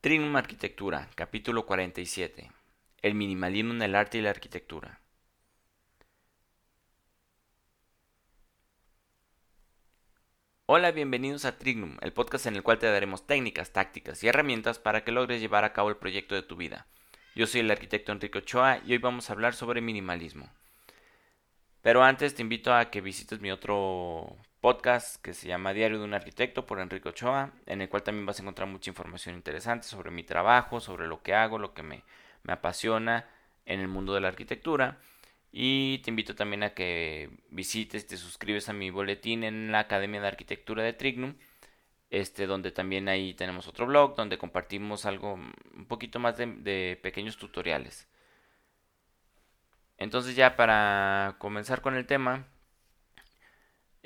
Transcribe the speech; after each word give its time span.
Trinum 0.00 0.36
Arquitectura, 0.36 1.10
capítulo 1.16 1.66
47. 1.66 2.52
El 3.02 3.16
minimalismo 3.16 3.72
en 3.74 3.82
el 3.82 3.96
arte 3.96 4.18
y 4.18 4.20
la 4.20 4.30
arquitectura. 4.30 5.00
Hola, 10.66 10.92
bienvenidos 10.92 11.44
a 11.44 11.58
Trignum, 11.58 11.96
el 12.00 12.12
podcast 12.12 12.46
en 12.46 12.54
el 12.54 12.62
cual 12.62 12.78
te 12.78 12.86
daremos 12.86 13.26
técnicas, 13.26 13.72
tácticas 13.72 14.22
y 14.22 14.28
herramientas 14.28 14.78
para 14.78 15.02
que 15.02 15.10
logres 15.10 15.40
llevar 15.40 15.64
a 15.64 15.72
cabo 15.72 15.88
el 15.88 15.96
proyecto 15.96 16.36
de 16.36 16.42
tu 16.42 16.54
vida. 16.54 16.86
Yo 17.34 17.48
soy 17.48 17.62
el 17.62 17.70
arquitecto 17.72 18.12
Enrique 18.12 18.38
Ochoa 18.38 18.80
y 18.86 18.92
hoy 18.92 18.98
vamos 18.98 19.28
a 19.28 19.32
hablar 19.32 19.56
sobre 19.56 19.80
minimalismo. 19.80 20.48
Pero 21.82 22.04
antes 22.04 22.36
te 22.36 22.42
invito 22.42 22.72
a 22.72 22.88
que 22.92 23.00
visites 23.00 23.40
mi 23.40 23.50
otro 23.50 24.36
podcast 24.60 25.22
que 25.22 25.34
se 25.34 25.48
llama 25.48 25.72
Diario 25.72 25.98
de 25.98 26.04
un 26.04 26.14
Arquitecto 26.14 26.66
por 26.66 26.80
Enrique 26.80 27.08
Ochoa, 27.08 27.52
en 27.66 27.80
el 27.80 27.88
cual 27.88 28.02
también 28.02 28.26
vas 28.26 28.38
a 28.38 28.42
encontrar 28.42 28.68
mucha 28.68 28.90
información 28.90 29.34
interesante 29.34 29.86
sobre 29.86 30.10
mi 30.10 30.24
trabajo, 30.24 30.80
sobre 30.80 31.06
lo 31.06 31.22
que 31.22 31.34
hago, 31.34 31.58
lo 31.58 31.74
que 31.74 31.82
me, 31.82 32.02
apasiona 32.46 33.28
en 33.66 33.80
el 33.80 33.88
mundo 33.88 34.14
de 34.14 34.20
la 34.20 34.28
arquitectura. 34.28 34.98
Y 35.52 35.98
te 35.98 36.10
invito 36.10 36.34
también 36.34 36.62
a 36.62 36.74
que 36.74 37.30
visites, 37.50 38.06
te 38.06 38.16
suscribes 38.16 38.68
a 38.68 38.72
mi 38.72 38.90
boletín 38.90 39.44
en 39.44 39.72
la 39.72 39.80
Academia 39.80 40.20
de 40.20 40.28
Arquitectura 40.28 40.82
de 40.82 40.92
Trignum, 40.92 41.34
este, 42.10 42.46
donde 42.46 42.72
también 42.72 43.08
ahí 43.08 43.34
tenemos 43.34 43.68
otro 43.68 43.86
blog 43.86 44.16
donde 44.16 44.38
compartimos 44.38 45.06
algo 45.06 45.34
un 45.34 45.86
poquito 45.86 46.18
más 46.18 46.36
de 46.36 46.98
pequeños 47.02 47.36
tutoriales. 47.38 48.08
Entonces 49.98 50.36
ya 50.36 50.56
para 50.56 51.36
comenzar 51.38 51.82
con 51.82 51.96
el 51.96 52.06
tema, 52.06 52.46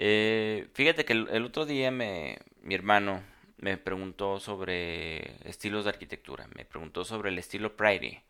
eh, 0.05 0.69
fíjate 0.75 1.05
que 1.05 1.13
el, 1.13 1.45
otro 1.45 1.65
día 1.65 1.93
me, 1.93 2.39
mi 2.63 2.75
hermano 2.75 3.23
me 3.59 3.77
preguntó 3.79 4.41
sobre 4.41 5.37
estilos 5.49 5.85
de 5.85 5.91
arquitectura, 5.91 6.49
me 6.57 6.65
preguntó 6.65 7.05
sobre 7.05 7.31
el 7.31 7.39
estilo 7.39 7.77
Prairie, 7.77 8.25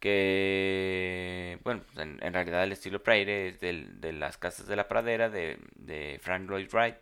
que, 0.00 1.58
bueno, 1.62 1.82
pues, 1.84 1.98
en, 1.98 2.32
realidad 2.32 2.64
el 2.64 2.72
estilo 2.72 3.02
Prairie 3.02 3.48
es 3.48 3.60
de 3.60 4.12
las 4.14 4.38
casas 4.38 4.66
de 4.66 4.76
la 4.76 4.88
pradera 4.88 5.28
de, 5.28 5.58
de 5.76 6.18
Frank 6.22 6.48
Lloyd 6.48 6.68
Wright. 6.72 6.96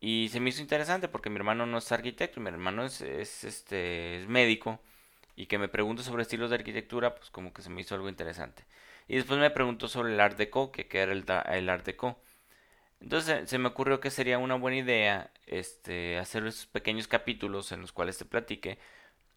Y 0.00 0.28
se 0.30 0.40
me 0.40 0.50
hizo 0.50 0.62
interesante 0.62 1.08
porque 1.08 1.30
mi 1.30 1.36
hermano 1.36 1.66
no 1.66 1.78
es 1.78 1.92
arquitecto, 1.92 2.40
mi 2.40 2.48
hermano 2.48 2.84
es, 2.84 3.00
es, 3.02 3.44
este, 3.44 4.20
es 4.20 4.28
médico 4.28 4.80
y 5.36 5.46
que 5.46 5.58
me 5.58 5.68
pregunte 5.68 6.02
sobre 6.02 6.22
estilos 6.22 6.50
de 6.50 6.56
arquitectura, 6.56 7.14
pues 7.16 7.30
como 7.30 7.52
que 7.52 7.62
se 7.62 7.70
me 7.70 7.80
hizo 7.82 7.94
algo 7.94 8.08
interesante. 8.08 8.64
Y 9.08 9.16
después 9.16 9.38
me 9.40 9.50
preguntó 9.50 9.88
sobre 9.88 10.12
el 10.14 10.20
Art 10.20 10.36
Deco, 10.36 10.72
que 10.72 10.86
qué 10.86 11.00
era 11.00 11.12
el, 11.12 11.24
el 11.52 11.68
Art 11.68 11.84
Deco. 11.84 12.20
Entonces 13.00 13.48
se 13.48 13.58
me 13.58 13.68
ocurrió 13.68 14.00
que 14.00 14.10
sería 14.10 14.38
una 14.38 14.56
buena 14.56 14.78
idea 14.78 15.32
este, 15.46 16.18
hacer 16.18 16.46
esos 16.46 16.66
pequeños 16.66 17.08
capítulos 17.08 17.72
en 17.72 17.80
los 17.80 17.92
cuales 17.92 18.18
te 18.18 18.24
platique 18.26 18.78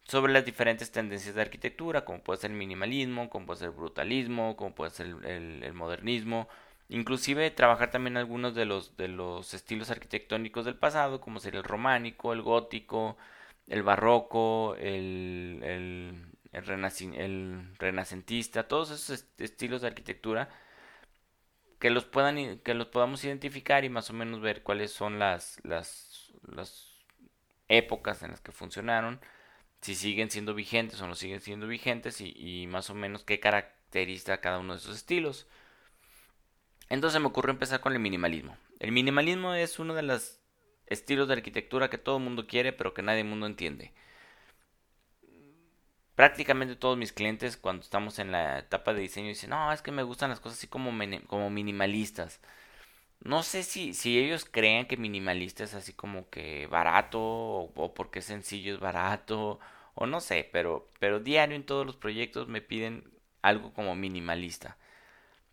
sobre 0.04 0.32
las 0.32 0.44
diferentes 0.44 0.92
tendencias 0.92 1.34
de 1.34 1.42
arquitectura, 1.42 2.04
como 2.04 2.22
puede 2.22 2.40
ser 2.40 2.50
el 2.50 2.56
minimalismo, 2.58 3.30
como 3.30 3.46
puede 3.46 3.60
ser 3.60 3.68
el 3.68 3.74
brutalismo, 3.74 4.56
como 4.56 4.74
puede 4.74 4.90
ser 4.90 5.06
el, 5.24 5.72
modernismo, 5.74 6.48
inclusive 6.88 7.50
trabajar 7.50 7.90
también 7.90 8.16
algunos 8.16 8.54
de 8.54 8.66
los, 8.66 8.96
de 8.96 9.08
los 9.08 9.54
estilos 9.54 9.90
arquitectónicos 9.90 10.66
del 10.66 10.76
pasado, 10.76 11.20
como 11.20 11.40
sería 11.40 11.60
el 11.60 11.64
románico, 11.64 12.32
el 12.32 12.42
gótico, 12.42 13.16
el 13.68 13.82
barroco, 13.82 14.76
el, 14.76 15.60
el, 15.64 16.26
el, 16.54 17.76
renacentista, 17.78 18.68
todos 18.68 18.90
esos 18.90 19.26
estilos 19.38 19.82
de 19.82 19.88
arquitectura 19.88 20.48
que 21.78 21.90
los 21.90 22.04
puedan 22.04 22.58
que 22.60 22.74
los 22.74 22.86
podamos 22.86 23.24
identificar 23.24 23.84
y 23.84 23.88
más 23.88 24.08
o 24.10 24.14
menos 24.14 24.40
ver 24.40 24.62
cuáles 24.62 24.92
son 24.92 25.18
las, 25.18 25.58
las, 25.64 26.32
las 26.46 26.88
épocas 27.68 28.22
en 28.22 28.30
las 28.30 28.40
que 28.40 28.52
funcionaron, 28.52 29.20
si 29.80 29.94
siguen 29.94 30.30
siendo 30.30 30.54
vigentes 30.54 31.00
o 31.02 31.06
no 31.06 31.14
siguen 31.14 31.40
siendo 31.40 31.66
vigentes 31.66 32.20
y, 32.20 32.32
y 32.36 32.66
más 32.66 32.88
o 32.90 32.94
menos 32.94 33.24
qué 33.24 33.40
caracteriza 33.40 34.40
cada 34.40 34.58
uno 34.58 34.74
de 34.74 34.78
esos 34.78 34.96
estilos. 34.96 35.46
Entonces 36.88 37.20
me 37.20 37.26
ocurre 37.26 37.50
empezar 37.50 37.80
con 37.80 37.92
el 37.92 37.98
minimalismo. 37.98 38.56
El 38.78 38.92
minimalismo 38.92 39.54
es 39.54 39.78
uno 39.78 39.94
de 39.94 40.02
los 40.02 40.40
estilos 40.86 41.28
de 41.28 41.34
arquitectura 41.34 41.90
que 41.90 41.98
todo 41.98 42.18
el 42.18 42.24
mundo 42.24 42.46
quiere 42.46 42.72
pero 42.72 42.94
que 42.94 43.02
nadie 43.02 43.20
el 43.20 43.26
mundo 43.26 43.46
entiende. 43.46 43.92
Prácticamente 46.14 46.76
todos 46.76 46.96
mis 46.96 47.12
clientes 47.12 47.56
cuando 47.56 47.82
estamos 47.82 48.18
en 48.18 48.30
la 48.32 48.60
etapa 48.60 48.94
de 48.94 49.00
diseño 49.00 49.28
dicen, 49.28 49.50
no, 49.50 49.72
es 49.72 49.82
que 49.82 49.90
me 49.92 50.04
gustan 50.04 50.30
las 50.30 50.40
cosas 50.40 50.58
así 50.58 50.68
como, 50.68 50.92
como 51.26 51.50
minimalistas. 51.50 52.40
No 53.20 53.42
sé 53.42 53.62
si, 53.64 53.94
si 53.94 54.18
ellos 54.18 54.44
creen 54.44 54.86
que 54.86 54.96
minimalista 54.96 55.64
es 55.64 55.74
así 55.74 55.92
como 55.94 56.28
que 56.30 56.66
barato 56.68 57.20
o, 57.20 57.94
porque 57.94 58.22
sencillo 58.22 58.74
es 58.74 58.80
barato 58.80 59.58
o 59.94 60.06
no 60.06 60.20
sé, 60.20 60.48
pero, 60.52 60.88
pero 61.00 61.20
diario 61.20 61.56
en 61.56 61.64
todos 61.64 61.86
los 61.86 61.96
proyectos 61.96 62.48
me 62.48 62.60
piden 62.60 63.04
algo 63.42 63.72
como 63.72 63.94
minimalista. 63.96 64.76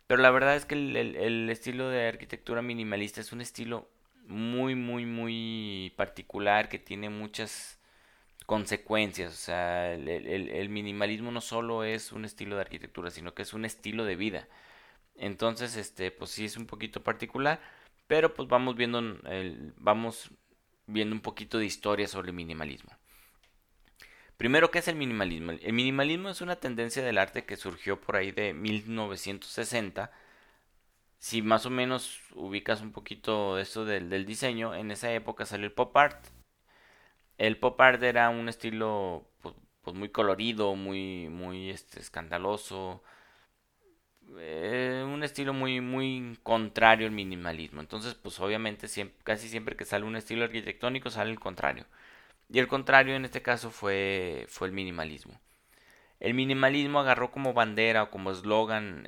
Pero 0.06 0.22
la 0.22 0.30
verdad 0.30 0.56
es 0.56 0.66
que 0.66 0.74
el 0.74 1.48
estilo 1.50 1.88
de 1.88 2.08
arquitectura 2.08 2.62
minimalista 2.62 3.20
es 3.20 3.32
un 3.32 3.40
estilo 3.40 3.88
muy, 4.26 4.74
muy, 4.74 5.06
muy 5.06 5.92
particular 5.96 6.68
que 6.68 6.78
tiene 6.78 7.10
muchas 7.10 7.78
consecuencias. 8.44 9.32
O 9.32 9.36
sea, 9.36 9.92
el, 9.94 10.68
minimalismo 10.68 11.30
no 11.30 11.40
solo 11.40 11.84
es 11.84 12.12
un 12.12 12.24
estilo 12.24 12.56
de 12.56 12.62
arquitectura, 12.62 13.10
sino 13.10 13.34
que 13.34 13.42
es 13.42 13.52
un 13.52 13.64
estilo 13.64 14.04
de 14.04 14.16
vida. 14.16 14.48
Entonces, 15.16 15.76
este, 15.76 16.10
pues 16.10 16.30
sí 16.30 16.44
es 16.44 16.56
un 16.56 16.66
poquito 16.66 17.02
particular, 17.02 17.60
pero 18.06 18.34
pues 18.34 18.48
vamos 18.48 18.76
viendo, 18.76 18.98
el, 19.00 19.74
vamos 19.76 20.30
viendo 20.86 21.14
un 21.14 21.22
poquito 21.22 21.58
de 21.58 21.66
historia 21.66 22.08
sobre 22.08 22.28
el 22.30 22.34
minimalismo. 22.36 22.90
Primero, 24.36 24.70
¿qué 24.70 24.80
es 24.80 24.88
el 24.88 24.96
minimalismo? 24.96 25.52
El 25.52 25.72
minimalismo 25.72 26.28
es 26.30 26.40
una 26.40 26.56
tendencia 26.56 27.02
del 27.04 27.18
arte 27.18 27.44
que 27.44 27.56
surgió 27.56 28.00
por 28.00 28.16
ahí 28.16 28.32
de 28.32 28.54
1960 28.54 30.10
si 31.22 31.40
más 31.40 31.66
o 31.66 31.70
menos 31.70 32.20
ubicas 32.34 32.80
un 32.82 32.90
poquito 32.90 33.56
esto 33.60 33.84
del, 33.84 34.10
del 34.10 34.26
diseño, 34.26 34.74
en 34.74 34.90
esa 34.90 35.12
época 35.12 35.46
salió 35.46 35.66
el 35.66 35.72
pop 35.72 35.96
art. 35.96 36.26
El 37.42 37.56
pop 37.58 37.80
art 37.80 38.00
era 38.04 38.30
un 38.30 38.48
estilo 38.48 39.26
pues, 39.42 39.56
pues 39.82 39.96
muy 39.96 40.10
colorido, 40.10 40.76
muy, 40.76 41.28
muy 41.28 41.70
este, 41.70 41.98
escandaloso, 41.98 43.02
eh, 44.38 45.02
un 45.04 45.24
estilo 45.24 45.52
muy, 45.52 45.80
muy 45.80 46.38
contrario 46.44 47.08
al 47.08 47.12
minimalismo. 47.12 47.80
Entonces, 47.80 48.14
pues 48.14 48.38
obviamente 48.38 48.86
casi 49.24 49.48
siempre 49.48 49.74
que 49.76 49.84
sale 49.84 50.04
un 50.04 50.14
estilo 50.14 50.44
arquitectónico 50.44 51.10
sale 51.10 51.32
el 51.32 51.40
contrario. 51.40 51.84
Y 52.48 52.60
el 52.60 52.68
contrario 52.68 53.16
en 53.16 53.24
este 53.24 53.42
caso 53.42 53.70
fue, 53.72 54.46
fue 54.48 54.68
el 54.68 54.74
minimalismo. 54.74 55.40
El 56.20 56.34
minimalismo 56.34 57.00
agarró 57.00 57.32
como 57.32 57.54
bandera 57.54 58.04
o 58.04 58.10
como 58.10 58.30
eslogan 58.30 59.04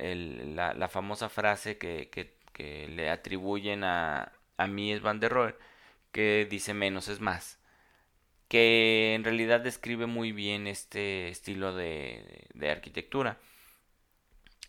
la, 0.55 0.89
famosa 0.89 1.29
frase 1.29 1.77
que, 1.77 2.09
que, 2.09 2.87
le 2.89 3.09
atribuyen 3.09 3.85
a, 3.85 4.33
a 4.57 4.67
Mies 4.67 5.01
van 5.01 5.19
der 5.21 5.31
Rohe, 5.31 5.55
que 6.11 6.47
dice 6.49 6.73
menos 6.73 7.07
es 7.09 7.21
más, 7.21 7.59
que 8.47 9.15
en 9.15 9.23
realidad 9.23 9.61
describe 9.61 10.05
muy 10.05 10.31
bien 10.31 10.67
este 10.67 11.29
estilo 11.29 11.75
de, 11.75 12.47
arquitectura. 12.69 13.39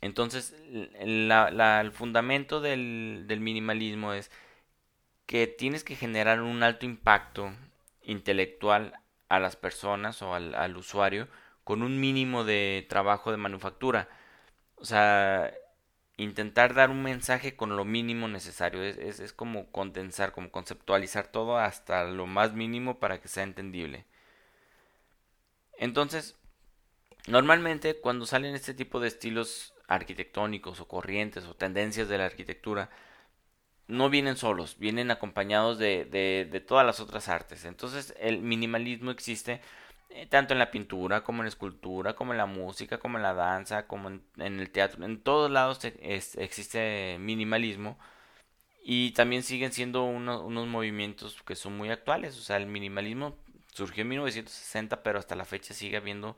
Entonces, 0.00 0.54
el 0.98 1.92
fundamento 1.92 2.60
del, 2.60 3.24
del, 3.26 3.40
minimalismo 3.40 4.12
es 4.12 4.30
que 5.26 5.46
tienes 5.46 5.84
que 5.84 5.96
generar 5.96 6.42
un 6.42 6.62
alto 6.62 6.86
impacto 6.86 7.52
intelectual 8.02 8.94
a 9.28 9.40
las 9.40 9.56
personas 9.56 10.22
o 10.22 10.34
al, 10.34 10.54
al 10.54 10.76
usuario 10.76 11.28
con 11.64 11.82
un 11.82 11.98
mínimo 11.98 12.44
de 12.44 12.86
trabajo 12.88 13.30
de 13.32 13.38
manufactura. 13.38 14.08
O 14.76 14.84
sea, 14.84 15.52
intentar 16.16 16.74
dar 16.74 16.90
un 16.90 17.02
mensaje 17.02 17.56
con 17.56 17.76
lo 17.76 17.84
mínimo 17.84 18.28
necesario. 18.28 18.82
Es, 18.82 19.20
es, 19.20 19.32
como 19.32 19.70
condensar, 19.70 20.32
como 20.32 20.50
conceptualizar 20.50 21.28
todo 21.28 21.58
hasta 21.58 22.04
lo 22.04 22.26
más 22.26 22.52
mínimo 22.52 22.98
para 22.98 23.20
que 23.20 23.28
sea 23.28 23.42
entendible. 23.42 24.06
Entonces, 25.78 26.36
normalmente 27.26 28.00
cuando 28.00 28.26
salen 28.26 28.54
este 28.54 28.74
tipo 28.74 29.00
de 29.00 29.08
estilos 29.08 29.74
arquitectónicos 29.88 30.80
o 30.80 30.88
corrientes 30.88 31.44
o 31.44 31.54
tendencias 31.54 32.08
de 32.08 32.18
la 32.18 32.24
arquitectura, 32.26 32.90
no 33.88 34.10
vienen 34.10 34.36
solos, 34.36 34.78
vienen 34.78 35.10
acompañados 35.10 35.78
de, 35.78 36.06
de, 36.06 36.48
de 36.50 36.60
todas 36.60 36.86
las 36.86 36.98
otras 36.98 37.28
artes. 37.28 37.64
Entonces 37.64 38.14
el 38.18 38.40
minimalismo 38.40 39.10
existe 39.10 39.60
tanto 40.28 40.54
en 40.54 40.58
la 40.58 40.70
pintura 40.70 41.22
como 41.22 41.42
en 41.42 41.46
la 41.46 41.50
escultura, 41.50 42.14
como 42.14 42.32
en 42.32 42.38
la 42.38 42.46
música, 42.46 42.98
como 42.98 43.18
en 43.18 43.22
la 43.22 43.34
danza, 43.34 43.86
como 43.86 44.08
en, 44.08 44.22
el 44.36 44.70
teatro. 44.70 45.04
En 45.04 45.20
todos 45.20 45.50
lados 45.50 45.80
existe 45.84 47.18
minimalismo 47.20 47.98
y 48.82 49.12
también 49.12 49.42
siguen 49.42 49.72
siendo 49.72 50.04
unos 50.04 50.66
movimientos 50.68 51.42
que 51.42 51.56
son 51.56 51.76
muy 51.76 51.90
actuales. 51.90 52.38
O 52.38 52.42
sea, 52.42 52.56
el 52.56 52.66
minimalismo 52.66 53.36
surgió 53.72 54.02
en 54.02 54.08
1960, 54.08 55.02
pero 55.02 55.18
hasta 55.18 55.36
la 55.36 55.44
fecha 55.44 55.74
sigue 55.74 55.96
habiendo 55.96 56.36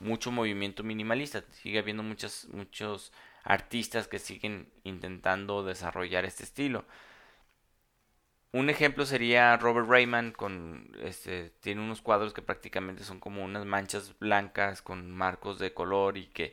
mucho 0.00 0.32
movimiento 0.32 0.82
minimalista. 0.82 1.44
Sigue 1.52 1.78
habiendo 1.78 2.02
muchos 2.02 3.12
artistas 3.44 4.08
que 4.08 4.18
siguen 4.18 4.70
intentando 4.84 5.62
desarrollar 5.62 6.24
este 6.24 6.44
estilo. 6.44 6.84
Un 8.52 8.68
ejemplo 8.70 9.06
sería 9.06 9.56
Robert 9.56 9.88
Rayman 9.88 10.32
con 10.32 10.90
este 11.02 11.50
tiene 11.60 11.80
unos 11.82 12.02
cuadros 12.02 12.32
que 12.32 12.42
prácticamente 12.42 13.04
son 13.04 13.20
como 13.20 13.44
unas 13.44 13.64
manchas 13.64 14.18
blancas 14.18 14.82
con 14.82 15.10
marcos 15.10 15.58
de 15.58 15.72
color 15.72 16.16
y 16.18 16.26
que 16.26 16.52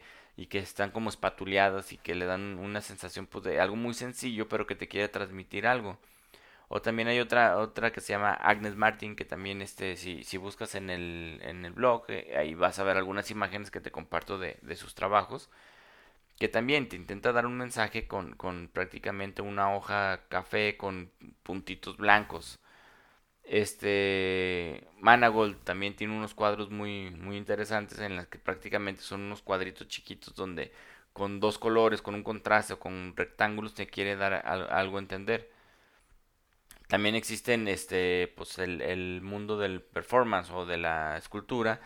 están 0.60 0.92
como 0.92 1.10
espatuleadas 1.10 1.94
y 1.94 1.98
que 1.98 2.16
le 2.16 2.26
dan 2.26 2.60
una 2.60 2.82
sensación 2.82 3.26
pues, 3.28 3.44
de 3.46 3.60
algo 3.60 3.76
muy 3.76 3.94
sencillo 3.94 4.48
pero 4.48 4.68
que 4.68 4.76
te 4.76 4.88
quiere 4.88 5.10
transmitir 5.10 5.68
algo. 5.68 5.98
O 6.70 6.82
también 6.82 7.08
hay 7.08 7.20
otra 7.20 7.58
otra 7.58 7.92
que 7.94 8.02
se 8.02 8.14
llama 8.14 8.34
Agnes 8.34 8.76
Martin 8.76 9.16
que 9.16 9.26
también 9.26 9.62
este 9.62 9.96
si, 9.98 10.38
buscas 10.38 10.76
en 10.76 10.90
el, 10.90 11.72
blog 11.74 12.06
eh, 12.10 12.36
ahí 12.38 12.54
vas 12.56 12.80
a 12.80 12.84
ver 12.84 12.98
algunas 12.98 13.32
imágenes 13.32 13.72
que 13.72 13.82
te 13.82 13.92
comparto 13.92 14.38
de 14.40 14.76
sus 14.76 14.96
trabajos 14.96 15.50
que 16.38 16.48
también 16.48 16.88
te 16.90 16.96
intenta 16.96 17.32
dar 17.34 17.46
un 17.46 17.58
mensaje 17.58 18.08
con, 18.08 18.34
con 18.36 18.70
prácticamente 18.70 19.42
una 19.42 19.76
hoja 19.76 20.28
café 20.30 20.78
con 20.78 21.12
puntitos 21.44 21.98
blancos. 21.98 22.60
Este 23.44 24.88
Managold 25.00 25.64
también 25.64 25.96
tiene 25.96 26.16
unos 26.16 26.34
cuadros 26.34 26.70
muy, 26.70 27.12
muy 27.12 27.38
interesantes 27.38 28.00
en 28.00 28.18
los 28.18 28.28
que 28.28 28.40
prácticamente 28.40 29.02
son 29.02 29.22
unos 29.22 29.42
cuadritos 29.42 29.88
chiquitos 29.88 30.36
donde 30.36 30.74
con 31.14 31.40
dos 31.40 31.58
colores, 31.58 32.02
con 32.02 32.14
un 32.16 32.24
contraste 32.24 32.74
o 32.74 32.80
con 32.80 33.16
rectángulos 33.16 33.74
te 33.74 33.88
quiere 33.88 34.16
dar 34.16 34.34
algo 34.46 34.98
a 34.98 35.00
entender. 35.00 35.52
También 36.88 37.16
existen 37.16 37.68
este 37.68 38.34
pues 38.38 38.60
el, 38.60 39.22
mundo 39.22 39.58
del 39.58 39.82
performance 39.82 40.52
o 40.52 40.66
de 40.66 40.78
la 40.78 41.18
escultura. 41.18 41.82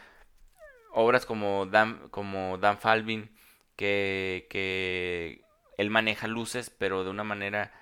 Obras 0.94 1.26
como 1.26 1.66
Dan, 1.66 2.10
como 2.10 2.58
Dan 2.58 2.78
Falvin 2.80 3.32
que, 3.82 4.48
que 4.50 5.44
él 5.78 5.90
maneja 5.90 6.28
luces, 6.28 6.70
pero 6.70 7.04
de 7.04 7.10
una 7.10 7.24
manera 7.24 7.74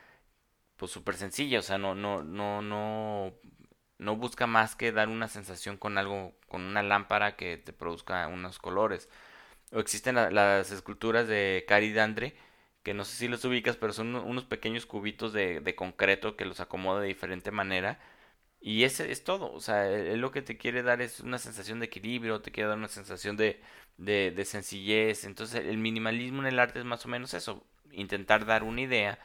pues 0.77 0.91
súper 0.91 1.15
sencilla, 1.15 1.59
o 1.59 1.61
sea, 1.61 1.77
no, 1.77 1.95
no, 1.95 2.23
no, 2.23 2.61
no, 2.61 3.33
no 3.97 4.15
busca 4.17 4.47
más 4.47 4.75
que 4.75 4.91
dar 4.91 5.09
una 5.09 5.27
sensación 5.27 5.77
con 5.77 5.97
algo, 5.97 6.33
con 6.47 6.61
una 6.63 6.83
lámpara 6.83 7.35
que 7.35 7.57
te 7.57 7.73
produzca 7.73 8.27
unos 8.27 8.59
colores. 8.59 9.09
O 9.71 9.79
existen 9.79 10.15
las 10.15 10.71
esculturas 10.71 11.27
de 11.27 11.65
Cari 11.67 11.93
Dandre, 11.93 12.35
que 12.83 12.93
no 12.93 13.05
sé 13.05 13.15
si 13.17 13.27
los 13.27 13.45
ubicas, 13.45 13.77
pero 13.77 13.93
son 13.93 14.15
unos 14.15 14.45
pequeños 14.45 14.85
cubitos 14.85 15.33
de, 15.33 15.61
de 15.61 15.75
concreto 15.75 16.35
que 16.37 16.45
los 16.45 16.59
acomoda 16.61 17.01
de 17.01 17.07
diferente 17.09 17.51
manera. 17.51 17.99
Y 18.61 18.83
ese 18.83 19.11
es 19.11 19.23
todo, 19.23 19.53
o 19.53 19.61
sea, 19.61 19.87
él 19.89 20.19
lo 20.19 20.31
que 20.31 20.41
te 20.41 20.57
quiere 20.57 20.83
dar 20.83 21.01
es 21.01 21.21
una 21.21 21.37
sensación 21.39 21.79
de 21.79 21.85
equilibrio, 21.87 22.41
te 22.41 22.51
quiere 22.51 22.69
dar 22.69 22.77
una 22.77 22.89
sensación 22.89 23.37
de, 23.37 23.61
de, 23.99 24.45
sencillez. 24.45 25.25
Entonces 25.25 25.65
el 25.65 25.77
minimalismo 25.77 26.41
en 26.41 26.47
el 26.47 26.59
arte 26.59 26.79
es 26.79 26.85
más 26.85 27.05
o 27.05 27.09
menos 27.09 27.33
eso, 27.33 27.65
intentar 27.91 28.45
dar 28.45 28.63
una 28.63 28.81
idea 28.81 29.19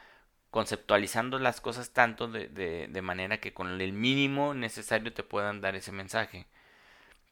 conceptualizando 0.51 1.39
las 1.39 1.61
cosas 1.61 1.91
tanto 1.91 2.27
de, 2.27 2.47
de, 2.47 2.87
de, 2.89 3.01
manera 3.01 3.39
que 3.39 3.53
con 3.53 3.81
el 3.81 3.93
mínimo 3.93 4.53
necesario 4.53 5.13
te 5.13 5.23
puedan 5.23 5.61
dar 5.61 5.75
ese 5.75 5.91
mensaje. 5.91 6.47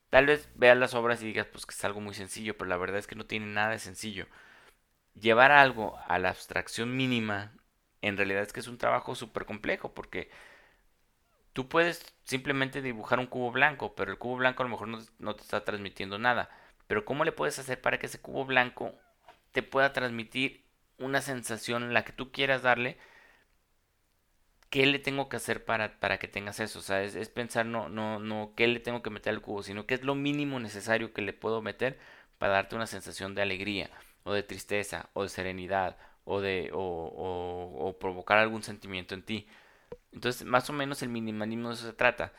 Tal 0.09 0.27
vez 0.27 0.49
veas 0.55 0.77
las 0.77 0.93
obras 0.93 1.21
y 1.21 1.27
digas 1.27 1.47
pues 1.47 1.65
que 1.65 1.73
es 1.73 1.85
algo 1.85 2.01
muy 2.01 2.13
sencillo, 2.13 2.57
pero 2.57 2.69
la 2.69 2.77
verdad 2.77 2.99
es 2.99 3.07
que 3.07 3.15
no 3.15 3.25
tiene 3.25 3.47
nada 3.47 3.71
de 3.71 3.79
sencillo. 3.79 4.27
Llevar 5.19 5.51
algo 5.51 5.97
a 6.07 6.19
la 6.19 6.29
abstracción 6.29 6.95
mínima 6.95 7.53
en 8.01 8.17
realidad 8.17 8.43
es 8.43 8.53
que 8.53 8.59
es 8.59 8.67
un 8.67 8.77
trabajo 8.77 9.15
súper 9.15 9.45
complejo 9.45 9.93
porque 9.93 10.29
tú 11.53 11.69
puedes 11.69 12.15
simplemente 12.25 12.81
dibujar 12.81 13.19
un 13.19 13.27
cubo 13.27 13.51
blanco, 13.51 13.95
pero 13.95 14.11
el 14.11 14.17
cubo 14.17 14.37
blanco 14.37 14.63
a 14.63 14.65
lo 14.65 14.71
mejor 14.71 14.87
no, 14.89 14.99
no 15.19 15.35
te 15.35 15.43
está 15.43 15.63
transmitiendo 15.63 16.19
nada. 16.19 16.49
Pero 16.93 17.05
¿cómo 17.05 17.25
le 17.25 17.31
puedes 17.31 17.57
hacer 17.57 17.81
para 17.81 17.97
que 17.97 18.05
ese 18.05 18.21
cubo 18.21 18.45
blanco 18.45 18.93
te 19.51 19.63
pueda 19.63 19.93
transmitir 19.93 20.63
una 20.99 21.21
sensación 21.21 21.81
en 21.81 21.91
la 21.95 22.05
que 22.05 22.13
tú 22.13 22.31
quieras 22.31 22.61
darle? 22.61 22.99
¿Qué 24.69 24.85
le 24.85 24.99
tengo 24.99 25.27
que 25.27 25.37
hacer 25.37 25.65
para, 25.65 25.99
para 25.99 26.19
que 26.19 26.27
tengas 26.27 26.59
eso? 26.59 26.77
O 26.77 26.81
sea, 26.83 27.01
es, 27.01 27.29
pensar 27.29 27.65
no, 27.65 27.89
no, 27.89 28.19
no 28.19 28.53
qué 28.55 28.67
le 28.67 28.79
tengo 28.79 29.01
que 29.01 29.09
meter 29.09 29.33
al 29.33 29.41
cubo, 29.41 29.63
sino 29.63 29.87
qué 29.87 29.95
es 29.95 30.03
lo 30.03 30.13
mínimo 30.13 30.59
necesario 30.59 31.13
que 31.13 31.23
le 31.23 31.33
puedo 31.33 31.63
meter 31.63 31.97
para 32.37 32.53
darte 32.53 32.75
una 32.75 32.85
sensación 32.85 33.33
de 33.33 33.41
alegría, 33.41 33.89
o 34.23 34.31
de 34.31 34.43
tristeza, 34.43 35.09
o 35.13 35.23
de 35.23 35.29
serenidad, 35.29 35.97
o 36.25 36.41
de 36.41 36.69
o, 36.73 36.77
o, 36.77 37.87
o 37.87 37.97
provocar 37.97 38.37
algún 38.37 38.61
sentimiento 38.61 39.15
en 39.15 39.23
ti. 39.23 39.47
Entonces, 40.11 40.45
más 40.45 40.69
o 40.69 40.73
menos 40.73 41.01
el 41.01 41.09
minimalismo 41.09 41.69
de 41.69 41.73
eso 41.73 41.87
se 41.87 41.93
trata 41.93 42.33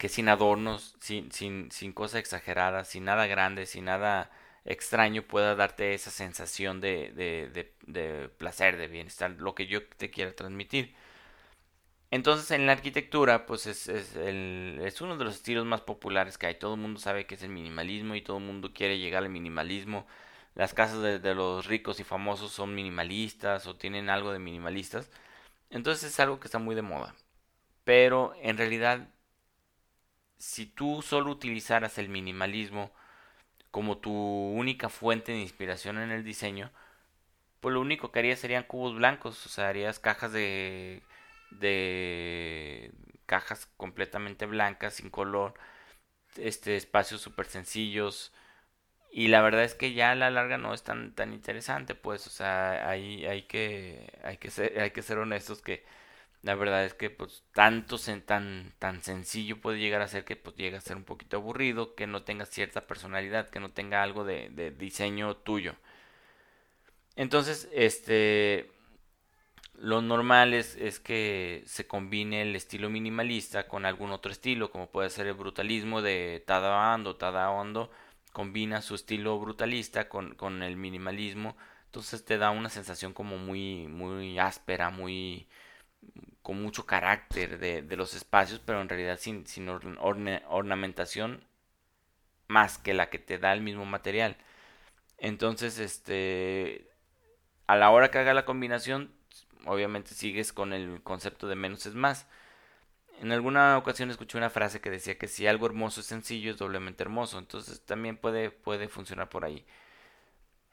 que 0.00 0.08
sin 0.08 0.30
adornos, 0.30 0.96
sin, 1.00 1.30
sin, 1.32 1.70
sin 1.70 1.92
cosas 1.92 2.20
exageradas, 2.20 2.88
sin 2.88 3.04
nada 3.04 3.26
grande, 3.26 3.66
sin 3.66 3.84
nada 3.86 4.30
extraño 4.64 5.24
pueda 5.24 5.54
darte 5.56 5.94
esa 5.94 6.10
sensación 6.10 6.80
de, 6.80 7.12
de, 7.12 7.74
de, 7.86 8.28
placer, 8.30 8.78
de 8.78 8.88
bienestar, 8.88 9.32
lo 9.32 9.54
que 9.54 9.66
yo 9.66 9.86
te 9.86 10.10
quiera 10.10 10.34
transmitir. 10.34 10.94
Entonces 12.10 12.50
en 12.50 12.66
la 12.66 12.72
arquitectura, 12.72 13.46
pues 13.46 13.66
es, 13.66 13.88
es, 13.88 14.16
el, 14.16 14.80
es, 14.84 15.00
uno 15.00 15.16
de 15.16 15.24
los 15.24 15.36
estilos 15.36 15.66
más 15.66 15.82
populares 15.82 16.38
que 16.38 16.46
hay. 16.46 16.58
Todo 16.58 16.74
el 16.74 16.80
mundo 16.80 16.98
sabe 16.98 17.26
que 17.26 17.34
es 17.36 17.42
el 17.42 17.50
minimalismo 17.50 18.14
y 18.14 18.22
todo 18.22 18.38
el 18.38 18.44
mundo 18.44 18.72
quiere 18.72 18.98
llegar 18.98 19.22
al 19.22 19.28
minimalismo. 19.30 20.06
Las 20.54 20.74
casas 20.74 21.22
de 21.22 21.34
los 21.34 21.66
ricos 21.66 22.00
y 22.00 22.04
famosos 22.04 22.52
son 22.52 22.74
minimalistas 22.74 23.66
o 23.66 23.76
tienen 23.76 24.10
algo 24.10 24.32
de 24.32 24.38
minimalistas. 24.40 25.10
Entonces 25.70 26.12
es 26.12 26.20
algo 26.20 26.40
que 26.40 26.48
está 26.48 26.58
muy 26.58 26.74
de 26.74 26.82
moda. 26.82 27.14
Pero 27.84 28.34
en 28.42 28.58
realidad 28.58 29.08
si 30.40 30.66
tú 30.66 31.02
solo 31.02 31.30
utilizaras 31.32 31.98
el 31.98 32.08
minimalismo 32.10 32.92
como 33.70 33.98
tu 33.98 34.12
única 34.12 34.88
fuente 34.90 35.32
de 35.32 35.40
inspiración 35.40 35.98
en 35.98 36.10
el 36.12 36.24
diseño, 36.24 36.72
pues 37.60 37.74
lo 37.74 37.80
único 37.80 38.12
que 38.12 38.20
harías 38.20 38.40
serían 38.40 38.64
cubos 38.64 38.96
blancos, 38.96 39.46
o 39.46 39.48
sea, 39.50 39.68
harías 39.68 39.98
cajas 40.00 40.32
de 40.32 41.02
de 41.50 42.92
cajas 43.26 43.68
completamente 43.76 44.46
blancas, 44.46 44.94
sin 44.94 45.10
color, 45.10 45.54
este 46.36 46.76
espacios 46.76 47.20
súper 47.22 47.46
sencillos 47.46 48.32
y 49.12 49.28
la 49.28 49.42
verdad 49.42 49.64
es 49.64 49.74
que 49.74 49.92
ya 49.94 50.12
a 50.12 50.14
la 50.14 50.30
larga 50.30 50.58
no 50.58 50.74
es 50.74 50.82
tan 50.84 51.14
tan 51.14 51.32
interesante, 51.34 51.94
pues, 51.94 52.26
o 52.26 52.30
sea, 52.30 52.88
hay 52.88 53.26
hay 53.26 53.42
que 53.44 54.12
hay 54.24 54.38
que 54.38 54.50
ser 54.50 54.80
hay 54.80 54.90
que 54.92 55.02
ser 55.02 55.18
honestos 55.18 55.62
que 55.62 55.84
la 56.42 56.54
verdad 56.54 56.84
es 56.84 56.94
que 56.94 57.10
pues 57.10 57.44
tanto 57.52 57.98
tan 58.26 58.74
tan 58.78 59.02
sencillo 59.02 59.60
puede 59.60 59.78
llegar 59.78 60.02
a 60.02 60.08
ser 60.08 60.24
que 60.24 60.36
pues 60.36 60.56
llega 60.56 60.78
a 60.78 60.80
ser 60.80 60.96
un 60.96 61.04
poquito 61.04 61.36
aburrido, 61.36 61.94
que 61.94 62.06
no 62.06 62.22
tenga 62.24 62.46
cierta 62.46 62.86
personalidad, 62.86 63.50
que 63.50 63.60
no 63.60 63.72
tenga 63.72 64.02
algo 64.02 64.24
de, 64.24 64.50
de 64.50 64.70
diseño 64.70 65.36
tuyo. 65.36 65.74
Entonces, 67.16 67.68
este 67.72 68.70
lo 69.74 70.02
normal 70.02 70.52
es, 70.54 70.76
es, 70.76 71.00
que 71.00 71.62
se 71.66 71.86
combine 71.86 72.42
el 72.42 72.54
estilo 72.54 72.90
minimalista 72.90 73.66
con 73.66 73.86
algún 73.86 74.10
otro 74.12 74.30
estilo, 74.30 74.70
como 74.70 74.90
puede 74.90 75.08
ser 75.10 75.26
el 75.26 75.34
brutalismo 75.34 76.02
de 76.02 76.42
Tada 76.46 76.92
Ando. 76.92 77.16
Tada 77.16 77.48
Ando 77.60 77.90
combina 78.32 78.82
su 78.82 78.94
estilo 78.94 79.38
brutalista 79.38 80.08
con, 80.08 80.34
con 80.34 80.62
el 80.62 80.76
minimalismo, 80.76 81.56
entonces 81.86 82.24
te 82.24 82.38
da 82.38 82.50
una 82.50 82.68
sensación 82.68 83.12
como 83.12 83.38
muy, 83.38 83.88
muy 83.88 84.38
áspera, 84.38 84.90
muy, 84.90 85.48
con 86.42 86.62
mucho 86.62 86.86
carácter 86.86 87.58
de, 87.58 87.82
de 87.82 87.96
los 87.96 88.14
espacios, 88.14 88.60
pero 88.64 88.80
en 88.80 88.88
realidad 88.88 89.18
sin, 89.18 89.46
sin 89.46 89.68
ornamentación 89.68 91.44
más 92.48 92.78
que 92.78 92.94
la 92.94 93.10
que 93.10 93.18
te 93.18 93.38
da 93.38 93.52
el 93.52 93.62
mismo 93.62 93.86
material. 93.86 94.36
Entonces, 95.18 95.78
este, 95.78 96.90
a 97.66 97.76
la 97.76 97.90
hora 97.90 98.10
que 98.10 98.18
haga 98.18 98.34
la 98.34 98.44
combinación, 98.44 99.12
obviamente 99.66 100.14
sigues 100.14 100.52
con 100.52 100.72
el 100.72 101.02
concepto 101.02 101.48
de 101.48 101.56
menos 101.56 101.86
es 101.86 101.94
más. 101.94 102.26
En 103.20 103.32
alguna 103.32 103.76
ocasión 103.78 104.10
escuché 104.10 104.38
una 104.38 104.50
frase 104.50 104.80
que 104.80 104.90
decía 104.90 105.18
que 105.18 105.28
si 105.28 105.46
algo 105.46 105.66
hermoso 105.66 106.00
es 106.00 106.06
sencillo 106.06 106.50
es 106.50 106.56
doblemente 106.58 107.02
hermoso, 107.02 107.38
entonces 107.38 107.84
también 107.84 108.16
puede, 108.16 108.50
puede 108.50 108.88
funcionar 108.88 109.28
por 109.28 109.44
ahí. 109.44 109.66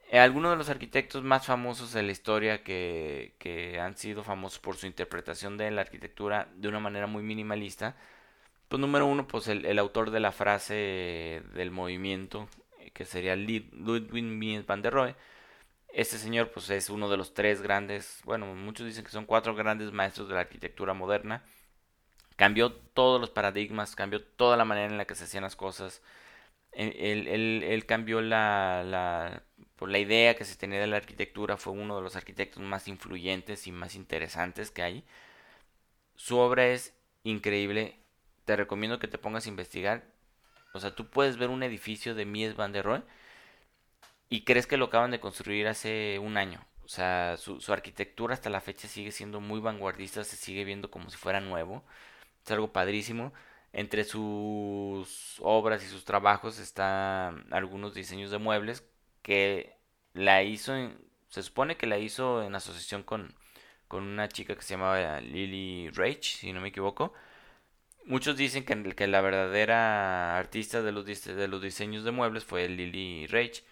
Eh, 0.09 0.19
algunos 0.19 0.51
de 0.51 0.57
los 0.57 0.69
arquitectos 0.69 1.23
más 1.23 1.45
famosos 1.45 1.91
de 1.91 2.01
la 2.01 2.11
historia 2.13 2.63
que, 2.63 3.35
que, 3.39 3.79
han 3.79 3.97
sido 3.97 4.23
famosos 4.23 4.59
por 4.59 4.77
su 4.77 4.87
interpretación 4.87 5.57
de 5.57 5.69
la 5.69 5.81
arquitectura 5.81 6.47
de 6.55 6.69
una 6.69 6.79
manera 6.79 7.07
muy 7.07 7.23
minimalista. 7.23 7.97
Pues 8.69 8.79
número 8.79 9.05
uno, 9.07 9.27
pues 9.27 9.47
el, 9.49 9.65
el 9.65 9.79
autor 9.79 10.11
de 10.11 10.19
la 10.21 10.31
frase 10.31 11.43
del 11.53 11.71
movimiento, 11.71 12.49
eh, 12.79 12.91
que 12.91 13.05
sería 13.05 13.35
Ludwig 13.35 14.23
Mies 14.23 14.65
van 14.65 14.81
der 14.81 14.93
Rohe. 14.93 15.15
Este 15.89 16.17
señor 16.17 16.51
pues 16.51 16.69
es 16.69 16.89
uno 16.89 17.09
de 17.09 17.17
los 17.17 17.33
tres 17.33 17.61
grandes, 17.61 18.21
bueno, 18.25 18.47
muchos 18.55 18.85
dicen 18.87 19.03
que 19.05 19.11
son 19.11 19.25
cuatro 19.25 19.55
grandes 19.55 19.91
maestros 19.93 20.29
de 20.29 20.35
la 20.35 20.41
arquitectura 20.41 20.93
moderna. 20.93 21.43
Cambió 22.37 22.71
todos 22.73 23.19
los 23.21 23.31
paradigmas, 23.31 23.95
cambió 23.95 24.23
toda 24.23 24.57
la 24.57 24.65
manera 24.65 24.87
en 24.91 24.97
la 24.97 25.05
que 25.05 25.15
se 25.15 25.25
hacían 25.25 25.43
las 25.43 25.55
cosas. 25.55 26.01
Él, 26.71 26.93
él, 27.27 27.63
él 27.63 27.85
cambió 27.85 28.21
la 28.21 29.43
por 29.77 29.89
la 29.89 29.99
idea 29.99 30.35
que 30.35 30.45
se 30.45 30.55
tenía 30.55 30.79
de 30.79 30.87
la 30.87 30.97
arquitectura, 30.97 31.57
fue 31.57 31.73
uno 31.73 31.95
de 31.95 32.01
los 32.01 32.15
arquitectos 32.15 32.61
más 32.61 32.87
influyentes 32.87 33.67
y 33.67 33.71
más 33.71 33.95
interesantes 33.95 34.71
que 34.71 34.81
hay. 34.83 35.03
Su 36.15 36.37
obra 36.37 36.67
es 36.67 36.93
increíble, 37.23 37.99
te 38.45 38.55
recomiendo 38.55 38.99
que 38.99 39.07
te 39.07 39.17
pongas 39.17 39.45
a 39.45 39.49
investigar. 39.49 40.03
O 40.73 40.79
sea, 40.79 40.95
tú 40.95 41.09
puedes 41.09 41.37
ver 41.37 41.49
un 41.49 41.63
edificio 41.63 42.15
de 42.15 42.25
Mies 42.25 42.55
van 42.55 42.71
der 42.71 42.85
Rohe 42.85 43.03
y 44.29 44.43
crees 44.43 44.67
que 44.67 44.77
lo 44.77 44.85
acaban 44.85 45.11
de 45.11 45.19
construir 45.19 45.67
hace 45.67 46.19
un 46.19 46.37
año. 46.37 46.65
O 46.83 46.89
sea, 46.89 47.37
su, 47.37 47.61
su 47.61 47.73
arquitectura 47.73 48.33
hasta 48.33 48.49
la 48.49 48.61
fecha 48.61 48.87
sigue 48.87 49.11
siendo 49.11 49.41
muy 49.41 49.59
vanguardista, 49.59 50.23
se 50.23 50.37
sigue 50.37 50.63
viendo 50.65 50.89
como 50.91 51.09
si 51.09 51.17
fuera 51.17 51.41
nuevo. 51.41 51.83
Es 52.45 52.51
algo 52.51 52.71
padrísimo. 52.73 53.33
Entre 53.73 54.03
sus 54.05 55.37
obras 55.41 55.83
y 55.83 55.87
sus 55.87 56.05
trabajos 56.05 56.59
están 56.59 57.45
algunos 57.51 57.93
diseños 57.93 58.31
de 58.31 58.37
muebles 58.39 58.83
que 59.27 59.77
la 60.13 60.43
hizo, 60.43 60.73
se 61.29 61.43
supone 61.43 61.77
que 61.77 61.85
la 61.87 61.97
hizo 61.99 62.43
en 62.43 62.55
asociación 62.55 63.03
con, 63.03 63.35
con 63.89 64.03
una 64.03 64.29
chica 64.29 64.55
que 64.55 64.61
se 64.63 64.75
llamaba 64.75 65.19
Lily 65.21 65.89
Rage, 65.91 66.23
si 66.23 66.53
no 66.53 66.61
me 66.61 66.69
equivoco. 66.69 67.13
Muchos 68.05 68.37
dicen 68.37 68.65
que, 68.65 68.95
que 68.95 69.07
la 69.07 69.21
verdadera 69.21 70.37
artista 70.37 70.81
de 70.81 70.91
los, 70.93 71.05
diseños 71.05 72.03
de 72.05 72.11
muebles 72.11 72.45
fue 72.45 72.69
Lily 72.69 73.27
Rage. 73.27 73.63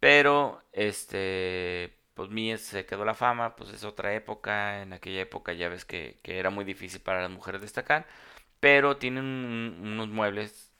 Pero, 0.00 0.62
este, 0.72 1.98
pues 2.14 2.30
Mies 2.30 2.62
se 2.62 2.86
quedó 2.86 3.04
la 3.04 3.14
fama, 3.14 3.56
pues 3.56 3.70
es 3.72 3.84
otra 3.84 4.14
época. 4.14 4.82
En 4.82 4.92
aquella 4.92 5.22
época 5.22 5.52
ya 5.54 5.68
ves 5.70 5.84
que, 5.86 6.20
que 6.22 6.38
era 6.38 6.50
muy 6.50 6.64
difícil 6.64 7.00
para 7.00 7.22
las 7.22 7.30
mujeres 7.30 7.62
destacar. 7.62 8.06
Pero 8.60 8.98
tienen 8.98 9.24
unos 9.24 10.08
muebles, 10.08 10.71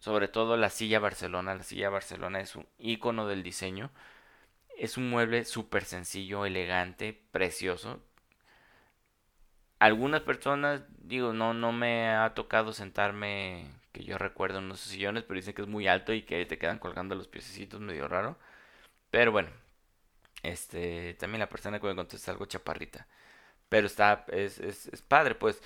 sobre 0.00 0.28
todo 0.28 0.56
la 0.56 0.70
silla 0.70 0.98
Barcelona. 1.00 1.54
La 1.54 1.62
silla 1.64 1.90
Barcelona 1.90 2.40
es 2.40 2.56
un 2.56 2.66
icono 2.78 3.26
del 3.28 3.42
diseño. 3.44 3.90
Es 4.78 4.96
un 4.98 5.10
mueble 5.10 5.44
súper 5.44 5.84
sencillo, 5.84 6.46
elegante, 6.46 7.22
precioso. 7.32 8.00
Algunas 9.78 10.20
personas, 10.22 10.82
digo, 10.98 11.32
no, 11.32 11.54
no 11.54 11.72
me 11.72 12.10
ha 12.10 12.34
tocado 12.34 12.72
sentarme, 12.72 13.66
que 13.92 14.04
yo 14.04 14.18
recuerdo, 14.18 14.58
en 14.58 14.64
unos 14.64 14.80
sillones, 14.80 15.24
pero 15.24 15.36
dicen 15.36 15.54
que 15.54 15.62
es 15.62 15.68
muy 15.68 15.88
alto 15.88 16.12
y 16.12 16.22
que 16.22 16.44
te 16.46 16.58
quedan 16.58 16.78
colgando 16.78 17.14
los 17.14 17.28
piececitos, 17.28 17.80
medio 17.80 18.06
raro. 18.08 18.38
Pero 19.10 19.32
bueno, 19.32 19.50
este, 20.42 21.14
también 21.14 21.40
la 21.40 21.48
persona 21.48 21.80
que 21.80 21.86
me 21.86 21.96
contesta 21.96 22.30
algo 22.32 22.46
chaparrita. 22.46 23.06
Pero 23.68 23.86
está, 23.86 24.24
es, 24.28 24.58
es, 24.60 24.88
es 24.88 25.02
padre, 25.02 25.34
pues. 25.36 25.62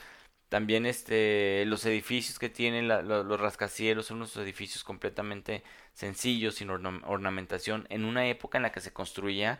También 0.54 0.86
este, 0.86 1.64
los 1.66 1.84
edificios 1.84 2.38
que 2.38 2.48
tienen 2.48 2.86
los 2.86 3.40
rascacielos 3.40 4.06
son 4.06 4.18
unos 4.18 4.36
edificios 4.36 4.84
completamente 4.84 5.64
sencillos, 5.94 6.54
sin 6.54 6.70
ornamentación, 6.70 7.88
en 7.90 8.04
una 8.04 8.28
época 8.28 8.58
en 8.58 8.62
la 8.62 8.70
que 8.70 8.78
se 8.78 8.92
construía, 8.92 9.58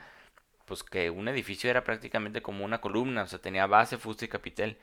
pues 0.66 0.84
que 0.84 1.10
un 1.10 1.26
edificio 1.26 1.68
era 1.68 1.82
prácticamente 1.82 2.42
como 2.42 2.64
una 2.64 2.80
columna, 2.80 3.24
o 3.24 3.26
sea, 3.26 3.40
tenía 3.40 3.66
base, 3.66 3.98
fuste 3.98 4.26
y 4.26 4.28
capitel. 4.28 4.78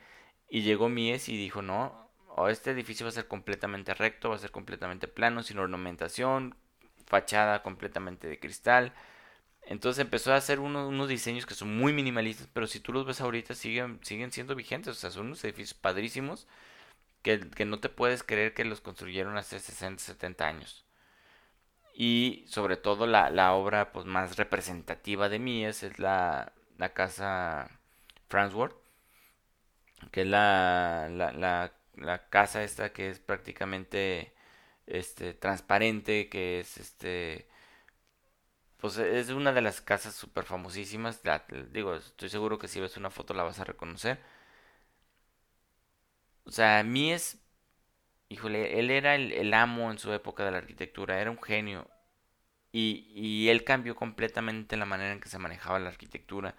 Y 0.50 0.60
llegó 0.60 0.90
Mies 0.90 1.30
y 1.30 1.36
dijo, 1.38 1.62
no, 1.62 2.10
este 2.50 2.72
edificio 2.72 3.06
va 3.06 3.08
a 3.08 3.12
ser 3.12 3.26
completamente 3.26 3.94
recto, 3.94 4.28
va 4.28 4.34
a 4.36 4.38
ser 4.38 4.50
completamente 4.50 5.08
plano, 5.08 5.42
sin 5.42 5.60
ornamentación, 5.60 6.54
fachada 7.06 7.62
completamente 7.62 8.28
de 8.28 8.38
cristal, 8.38 8.92
entonces 9.64 10.00
empezó 10.00 10.32
a 10.32 10.36
hacer 10.36 10.60
unos 10.60 11.08
diseños 11.08 11.46
que 11.46 11.54
son 11.54 11.76
muy 11.76 11.92
minimalistas, 11.92 12.48
pero 12.52 12.66
si 12.66 12.80
tú 12.80 12.92
los 12.92 13.06
ves 13.06 13.20
ahorita 13.20 13.54
siguen, 13.54 14.00
siguen 14.02 14.32
siendo 14.32 14.54
vigentes. 14.54 14.96
O 14.96 15.00
sea, 15.00 15.10
son 15.10 15.26
unos 15.26 15.44
edificios 15.44 15.74
padrísimos 15.74 16.46
que, 17.22 17.38
no 17.66 17.80
te 17.80 17.88
puedes 17.88 18.22
creer 18.22 18.54
que 18.54 18.64
los 18.64 18.80
construyeron 18.80 19.36
hace 19.36 19.60
60, 19.60 20.02
70 20.02 20.46
años. 20.46 20.84
Y 21.94 22.44
sobre 22.48 22.76
todo 22.76 23.06
la, 23.06 23.30
la 23.30 23.52
obra 23.54 23.92
pues, 23.92 24.06
más 24.06 24.36
representativa 24.36 25.28
de 25.28 25.38
mí 25.38 25.64
es, 25.64 25.98
la, 25.98 26.52
la 26.78 26.92
casa 26.94 27.70
Fransworth, 28.28 28.76
que 30.10 30.22
es 30.22 30.26
la, 30.26 31.08
la, 31.10 31.72
la 31.96 32.28
casa 32.28 32.62
esta 32.64 32.92
que 32.92 33.10
es 33.10 33.20
prácticamente 33.20 34.32
este, 34.86 35.34
transparente, 35.34 36.28
que 36.28 36.60
es 36.60 36.78
este 36.78 37.51
pues 38.82 38.98
es 38.98 39.30
una 39.30 39.52
de 39.52 39.62
las 39.62 39.80
casas 39.80 40.14
súper 40.14 40.44
famosísimas. 40.44 41.22
digo, 41.72 41.94
estoy 41.94 42.28
seguro 42.28 42.58
que 42.58 42.66
si 42.68 42.80
ves 42.80 42.96
una 42.96 43.10
foto 43.10 43.32
la 43.32 43.44
vas 43.44 43.60
a 43.60 43.64
reconocer. 43.64 44.18
O 46.44 46.50
sea, 46.50 46.82
Mies, 46.82 47.38
híjole, 48.28 48.80
él 48.80 48.90
era 48.90 49.14
el, 49.16 49.54
amo 49.54 49.90
en 49.92 49.98
su 49.98 50.12
época 50.12 50.44
de 50.44 50.52
la 50.52 50.58
arquitectura, 50.58 51.20
era 51.20 51.30
un 51.30 51.40
genio. 51.42 51.88
Y, 52.72 53.12
y, 53.14 53.50
él 53.50 53.64
cambió 53.64 53.96
completamente 53.96 54.76
la 54.76 54.86
manera 54.86 55.12
en 55.12 55.20
que 55.20 55.28
se 55.28 55.38
manejaba 55.38 55.78
la 55.80 55.90
arquitectura, 55.90 56.56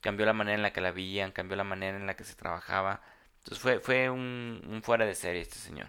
cambió 0.00 0.26
la 0.26 0.34
manera 0.34 0.56
en 0.56 0.62
la 0.62 0.72
que 0.72 0.80
la 0.82 0.92
veían, 0.92 1.32
cambió 1.32 1.56
la 1.56 1.64
manera 1.64 1.96
en 1.98 2.06
la 2.06 2.16
que 2.16 2.24
se 2.24 2.36
trabajaba. 2.36 3.02
Entonces 3.38 3.60
fue, 3.60 3.80
fue 3.80 4.10
un, 4.10 4.62
un 4.68 4.82
fuera 4.82 5.06
de 5.06 5.14
serie 5.16 5.42
este 5.42 5.58
señor. 5.58 5.88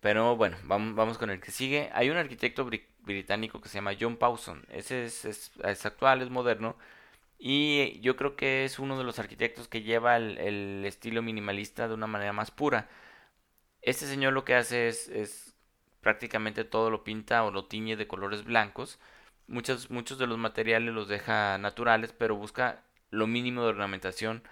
Pero 0.00 0.36
bueno, 0.36 0.56
vamos, 0.64 0.94
vamos 0.94 1.18
con 1.18 1.30
el 1.30 1.40
que 1.40 1.50
sigue. 1.52 1.90
Hay 1.94 2.10
un 2.10 2.16
arquitecto 2.16 2.64
británico 3.04 3.60
que 3.60 3.68
se 3.68 3.76
llama 3.76 3.96
John 3.98 4.16
Pawson. 4.16 4.64
Ese 4.70 5.04
es, 5.04 5.24
es, 5.24 5.86
actual, 5.86 6.22
es 6.22 6.30
moderno. 6.30 6.76
Y 7.38 8.00
yo 8.00 8.16
creo 8.16 8.36
que 8.36 8.64
es 8.64 8.78
uno 8.78 8.98
de 8.98 9.04
los 9.04 9.18
arquitectos 9.18 9.68
que 9.68 9.82
lleva 9.82 10.16
el, 10.16 10.84
estilo 10.86 11.22
minimalista 11.22 11.88
de 11.88 11.94
una 11.94 12.06
manera 12.06 12.32
más 12.32 12.50
pura. 12.50 12.88
Este 13.82 14.06
señor 14.06 14.32
lo 14.32 14.44
que 14.44 14.54
hace 14.54 14.88
es, 14.88 15.08
es, 15.08 15.54
prácticamente 16.00 16.64
todo 16.64 16.90
lo 16.90 17.04
pinta 17.04 17.44
o 17.44 17.50
lo 17.50 17.66
tiñe 17.66 17.96
de 17.96 18.06
colores 18.08 18.44
blancos. 18.44 18.98
Muchos, 19.48 19.90
muchos 19.90 20.18
de 20.18 20.26
los 20.26 20.38
materiales 20.38 20.94
los 20.94 21.08
deja 21.08 21.58
naturales, 21.58 22.12
pero 22.12 22.36
busca 22.36 22.84
lo 23.10 23.26
mínimo 23.26 23.62
de 23.62 23.68
ornamentación. 23.70 24.42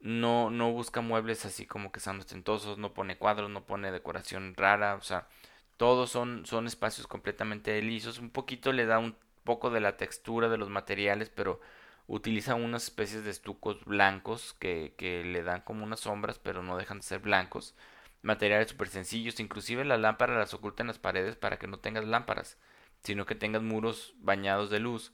No, 0.00 0.50
no 0.50 0.72
busca 0.72 1.00
muebles 1.00 1.44
así 1.46 1.66
como 1.66 1.92
que 1.92 2.00
sean 2.00 2.18
ostentosos, 2.20 2.78
no 2.78 2.92
pone 2.94 3.18
cuadros, 3.18 3.50
no 3.50 3.64
pone 3.66 3.92
decoración 3.92 4.54
rara, 4.56 4.96
o 4.96 5.02
sea, 5.02 5.28
todos 5.76 6.10
son, 6.10 6.46
son 6.46 6.66
espacios 6.66 7.06
completamente 7.06 7.80
lisos. 7.82 8.18
Un 8.18 8.30
poquito 8.30 8.72
le 8.72 8.86
da 8.86 8.98
un 8.98 9.16
poco 9.44 9.70
de 9.70 9.80
la 9.80 9.96
textura 9.96 10.48
de 10.48 10.58
los 10.58 10.68
materiales, 10.70 11.30
pero 11.30 11.60
utiliza 12.06 12.54
unas 12.54 12.84
especies 12.84 13.24
de 13.24 13.30
estucos 13.30 13.84
blancos 13.84 14.54
que, 14.58 14.94
que 14.98 15.24
le 15.24 15.42
dan 15.42 15.62
como 15.62 15.84
unas 15.84 16.00
sombras, 16.00 16.38
pero 16.38 16.62
no 16.62 16.76
dejan 16.76 16.98
de 16.98 17.04
ser 17.04 17.20
blancos. 17.20 17.74
Materiales 18.22 18.70
súper 18.70 18.88
sencillos, 18.88 19.40
inclusive 19.40 19.84
las 19.84 20.00
lámparas 20.00 20.36
las 20.36 20.54
oculta 20.54 20.82
en 20.82 20.88
las 20.88 20.98
paredes 20.98 21.36
para 21.36 21.58
que 21.58 21.66
no 21.66 21.78
tengas 21.80 22.04
lámparas, 22.06 22.58
sino 23.02 23.26
que 23.26 23.34
tengas 23.34 23.62
muros 23.62 24.14
bañados 24.18 24.70
de 24.70 24.80
luz. 24.80 25.12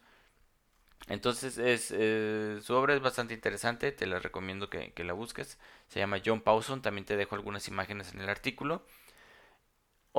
Entonces 1.08 1.56
es, 1.58 1.92
eh, 1.96 2.58
su 2.62 2.74
obra 2.74 2.94
es 2.94 3.00
bastante 3.00 3.32
interesante, 3.32 3.92
te 3.92 4.06
la 4.06 4.18
recomiendo 4.18 4.68
que, 4.68 4.92
que 4.92 5.04
la 5.04 5.14
busques. 5.14 5.58
Se 5.88 6.00
llama 6.00 6.20
John 6.24 6.42
Pawson, 6.42 6.82
también 6.82 7.06
te 7.06 7.16
dejo 7.16 7.34
algunas 7.34 7.66
imágenes 7.68 8.12
en 8.12 8.20
el 8.20 8.28
artículo. 8.28 8.84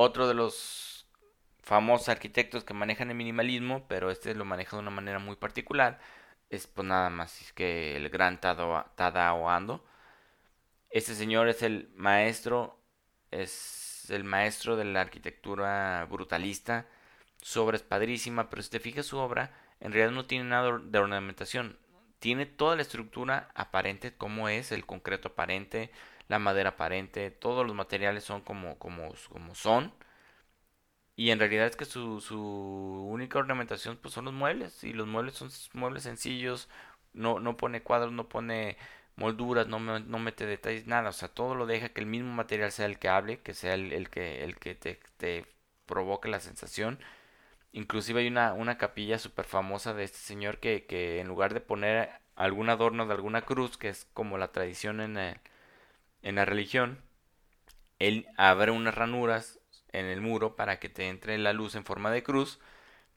Otro 0.02 0.30
de 0.30 0.34
los 0.34 1.06
famosos 1.62 2.08
arquitectos 2.08 2.64
que 2.64 2.74
manejan 2.74 3.10
el 3.10 3.18
minimalismo, 3.18 3.86
pero 3.90 4.12
este 4.12 4.34
lo 4.34 4.46
maneja 4.46 4.78
de 4.78 4.82
una 4.82 4.92
manera 4.92 5.20
muy 5.20 5.36
particular, 5.36 6.00
es 6.50 6.68
pues 6.68 6.88
nada 6.88 7.10
más 7.10 7.52
que 7.52 7.98
el 7.98 8.08
gran 8.08 8.40
Tadao 8.40 9.50
Ando. 9.50 9.86
Este 10.90 11.16
señor 11.16 11.50
es 11.50 11.64
el 11.64 11.92
maestro, 11.98 12.80
es 13.32 14.10
el 14.10 14.24
maestro 14.24 14.78
de 14.78 14.86
la 14.86 15.02
arquitectura 15.02 16.08
brutalista. 16.10 16.86
Su 17.42 17.62
obra 17.62 17.76
es 17.76 17.84
padrísima, 17.84 18.50
pero 18.50 18.62
si 18.62 18.70
te 18.70 18.80
fijas 18.80 19.06
su 19.06 19.18
obra, 19.18 19.52
en 19.82 19.92
realidad 19.92 20.16
no 20.16 20.28
tiene 20.28 20.46
nada 20.46 20.80
de 20.82 20.98
ornamentación. 20.98 21.78
Tiene 22.20 22.46
toda 22.46 22.78
la 22.78 22.84
estructura 22.84 23.52
aparente 23.54 24.16
como 24.16 24.48
es, 24.48 24.72
el 24.72 24.86
concreto 24.86 25.28
aparente, 25.28 25.92
la 26.30 26.40
madera 26.40 26.72
aparente, 26.72 27.32
todos 27.32 27.66
los 27.68 27.76
materiales 27.76 28.24
son 28.24 28.42
como, 28.42 28.80
como, 28.80 29.14
como 29.32 29.56
son. 29.56 29.94
Y 31.16 31.32
en 31.32 31.40
realidad 31.40 31.68
es 31.68 31.76
que 31.76 31.86
su, 31.86 32.22
su 32.22 32.40
única 32.40 33.40
ornamentación 33.40 33.98
pues, 33.98 34.14
son 34.14 34.26
los 34.26 34.34
muebles. 34.34 34.84
Y 34.84 34.94
los 34.94 35.08
muebles 35.08 35.36
son 35.36 35.50
muebles 35.74 36.04
sencillos. 36.04 36.70
No, 37.14 37.40
no 37.40 37.58
pone 37.58 37.84
cuadros, 37.84 38.14
no 38.14 38.30
pone 38.30 38.78
molduras, 39.16 39.68
no, 39.68 39.80
no 39.80 40.20
mete 40.20 40.46
detalles, 40.46 40.88
nada. 40.88 41.10
O 41.10 41.12
sea, 41.14 41.28
todo 41.30 41.56
lo 41.56 41.66
deja 41.66 41.90
que 41.90 42.02
el 42.02 42.08
mismo 42.08 42.32
material 42.34 42.72
sea 42.72 42.86
el 42.86 43.00
que 43.00 43.10
hable, 43.10 43.42
que 43.42 43.54
sea 43.54 43.74
el, 43.74 44.10
que, 44.10 44.44
el 44.46 44.58
que 44.58 44.76
te, 44.76 45.00
te 45.18 45.46
provoque 45.86 46.30
la 46.30 46.40
sensación. 46.40 47.00
Inclusive 47.74 48.22
hay 48.22 48.28
una, 48.28 48.54
una 48.54 48.78
capilla 48.78 49.20
súper 49.20 49.46
famosa 49.46 49.94
de 49.94 50.04
este 50.06 50.20
señor 50.20 50.60
que, 50.60 50.86
que 50.86 51.20
en 51.22 51.28
lugar 51.28 51.54
de 51.54 51.62
poner 51.62 52.12
algún 52.36 52.70
adorno 52.70 53.06
de 53.08 53.14
alguna 53.14 53.44
cruz, 53.44 53.78
que 53.78 53.90
es 53.90 54.06
como 54.14 54.38
la 54.38 54.52
tradición 54.52 55.02
en 55.02 55.18
el, 55.18 55.40
en 56.22 56.36
la 56.36 56.46
religión, 56.46 57.02
él 58.00 58.28
abre 58.38 58.72
unas 58.72 58.96
ranuras 58.96 59.60
en 59.92 60.06
el 60.06 60.22
muro 60.22 60.56
para 60.56 60.80
que 60.80 60.90
te 60.90 61.08
entre 61.08 61.38
la 61.38 61.54
luz 61.54 61.76
en 61.76 61.86
forma 61.86 62.12
de 62.12 62.24
cruz. 62.24 62.60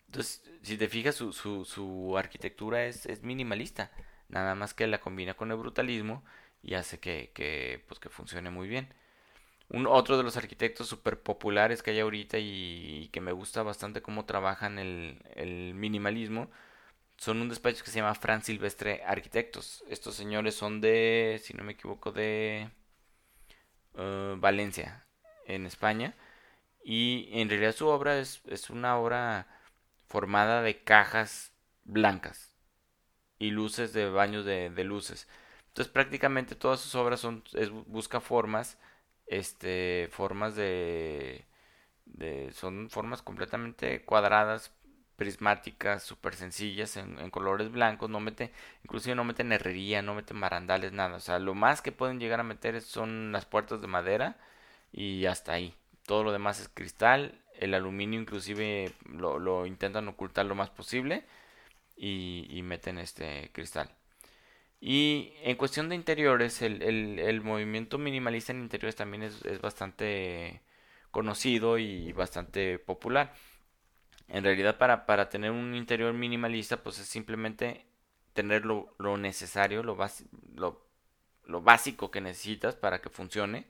Entonces, 0.06 0.42
si 0.62 0.76
te 0.76 0.88
fijas, 0.88 1.14
su, 1.14 1.32
su, 1.32 1.64
su 1.64 2.16
arquitectura 2.18 2.86
es, 2.86 3.06
es, 3.06 3.22
minimalista. 3.22 3.92
Nada 4.28 4.54
más 4.54 4.74
que 4.74 4.86
la 4.86 5.00
combina 5.00 5.34
con 5.34 5.50
el 5.50 5.58
brutalismo 5.58 6.24
y 6.62 6.74
hace 6.74 7.00
que, 7.00 7.32
que, 7.34 7.84
pues, 7.88 8.00
que 8.00 8.08
funcione 8.08 8.50
muy 8.50 8.68
bien. 8.68 8.94
Un, 9.68 9.86
otro 9.86 10.18
de 10.18 10.22
los 10.24 10.36
arquitectos 10.36 10.88
súper 10.88 11.22
populares 11.22 11.82
que 11.82 11.92
hay 11.92 12.00
ahorita 12.00 12.38
y, 12.38 13.08
que 13.12 13.20
me 13.20 13.32
gusta 13.32 13.62
bastante 13.62 14.02
cómo 14.02 14.26
trabajan 14.26 14.78
el, 14.78 15.22
el 15.34 15.74
minimalismo 15.74 16.50
son 17.16 17.40
un 17.40 17.48
despacho 17.48 17.84
que 17.84 17.90
se 17.90 18.00
llama 18.00 18.14
Fran 18.16 18.42
Silvestre 18.42 19.02
Arquitectos. 19.06 19.84
Estos 19.88 20.16
señores 20.16 20.54
son 20.56 20.80
de, 20.80 21.40
si 21.42 21.54
no 21.54 21.62
me 21.64 21.72
equivoco, 21.72 22.10
de 22.12 22.68
eh, 23.96 24.34
Valencia, 24.38 25.06
en 25.46 25.66
España. 25.66 26.14
Y 26.84 27.28
en 27.32 27.48
realidad 27.48 27.74
su 27.74 27.88
obra 27.88 28.18
es, 28.18 28.42
es 28.48 28.70
una 28.70 28.98
obra 28.98 29.46
formada 30.08 30.62
de 30.62 30.82
cajas 30.82 31.52
blancas. 31.84 32.50
y 33.38 33.50
luces 33.50 33.92
de 33.92 34.08
baños 34.10 34.44
de, 34.44 34.70
luces. 34.84 35.28
Entonces 35.68 35.92
prácticamente 35.92 36.54
todas 36.54 36.80
sus 36.80 36.94
obras 36.94 37.20
son, 37.20 37.44
busca 37.86 38.20
formas, 38.20 38.78
este, 39.26 40.08
formas 40.12 40.54
de, 40.56 41.46
de, 42.06 42.52
son 42.52 42.90
formas 42.90 43.22
completamente 43.22 44.04
cuadradas, 44.04 44.72
prismáticas, 45.22 46.02
súper 46.02 46.34
sencillas, 46.34 46.96
en, 46.96 47.30
colores 47.30 47.70
blancos, 47.70 48.10
no 48.10 48.20
mete, 48.20 48.52
inclusive 48.84 49.14
no 49.14 49.24
meten 49.24 49.52
herrería, 49.52 50.02
no 50.02 50.14
meten 50.14 50.40
barandales, 50.40 50.92
nada, 50.92 51.16
o 51.16 51.20
sea, 51.20 51.38
lo 51.38 51.54
más 51.54 51.80
que 51.82 51.92
pueden 51.92 52.18
llegar 52.20 52.40
a 52.40 52.42
meter 52.44 52.80
son 52.82 53.30
las 53.32 53.46
puertas 53.46 53.80
de 53.80 53.86
madera 53.86 54.36
y 54.92 55.26
hasta 55.26 55.52
ahí, 55.52 55.74
todo 56.06 56.24
lo 56.24 56.32
demás 56.32 56.60
es 56.60 56.68
cristal, 56.68 57.40
el 57.58 57.74
aluminio 57.74 58.20
inclusive 58.20 58.92
lo, 59.08 59.38
lo 59.38 59.66
intentan 59.66 60.08
ocultar 60.08 60.46
lo 60.46 60.56
más 60.56 60.70
posible 60.70 61.24
y, 61.96 62.46
y 62.50 62.62
meten 62.62 62.98
este 62.98 63.50
cristal. 63.52 63.90
Y 64.80 65.34
en 65.44 65.56
cuestión 65.56 65.88
de 65.88 65.94
interiores, 65.94 66.60
el, 66.62 66.82
el, 66.82 67.18
el 67.20 67.40
movimiento 67.42 67.98
minimalista 67.98 68.52
en 68.52 68.62
interiores 68.62 68.96
también 68.96 69.22
es, 69.22 69.44
es, 69.44 69.60
bastante 69.60 70.62
conocido 71.12 71.78
y 71.78 72.12
bastante 72.12 72.80
popular. 72.80 73.32
En 74.32 74.44
realidad 74.44 74.78
para, 74.78 75.04
para 75.04 75.28
tener 75.28 75.50
un 75.50 75.74
interior 75.74 76.14
minimalista 76.14 76.78
pues 76.78 76.98
es 76.98 77.06
simplemente 77.06 77.84
tener 78.32 78.64
lo, 78.64 78.94
lo 78.98 79.18
necesario, 79.18 79.82
lo, 79.82 79.98
lo, 80.54 80.86
lo, 81.44 81.60
básico 81.60 82.10
que 82.10 82.22
necesitas 82.22 82.74
para 82.74 83.02
que 83.02 83.10
funcione, 83.10 83.66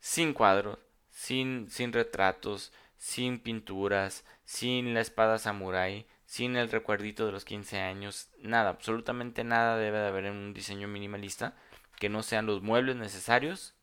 sin 0.00 0.32
cuadros, 0.32 0.78
sin, 1.10 1.68
sin 1.70 1.92
retratos, 1.92 2.72
sin 2.96 3.40
pinturas, 3.40 4.24
sin 4.46 4.94
la 4.94 5.02
espada 5.02 5.38
samurai, 5.38 6.06
sin 6.24 6.56
el 6.56 6.70
recuerdito 6.70 7.26
de 7.26 7.32
los 7.32 7.44
15 7.44 7.78
años, 7.78 8.30
nada, 8.40 8.70
absolutamente 8.70 9.44
nada 9.44 9.76
debe 9.76 9.98
de 9.98 10.06
haber 10.06 10.24
en 10.24 10.36
un 10.36 10.54
diseño 10.54 10.88
minimalista 10.88 11.54
que 11.98 12.08
no 12.08 12.22
sean 12.22 12.46
los 12.46 12.62
muebles 12.62 12.96
necesarios 12.96 13.74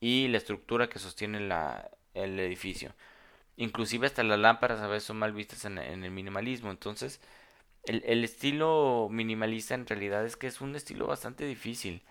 y 0.00 0.26
la 0.26 0.38
estructura 0.38 0.88
que 0.88 0.98
sostiene 0.98 1.38
la, 1.38 1.92
el 2.12 2.40
edificio. 2.40 2.92
Inclusive 3.56 4.06
hasta 4.06 4.22
las 4.22 4.38
lámparas 4.38 4.80
a 4.80 4.86
veces 4.86 5.04
son 5.04 5.18
mal 5.18 5.32
vistas 5.32 5.64
en, 5.64 5.78
el 5.78 6.10
minimalismo. 6.10 6.70
Entonces, 6.70 7.20
el, 7.84 8.24
estilo 8.24 9.08
minimalista 9.10 9.74
en 9.74 9.86
realidad 9.86 10.24
es 10.26 10.36
que 10.36 10.46
es 10.46 10.60
un 10.60 10.74
estilo 10.76 11.06
bastante 11.06 11.44
difícil. 11.46 12.02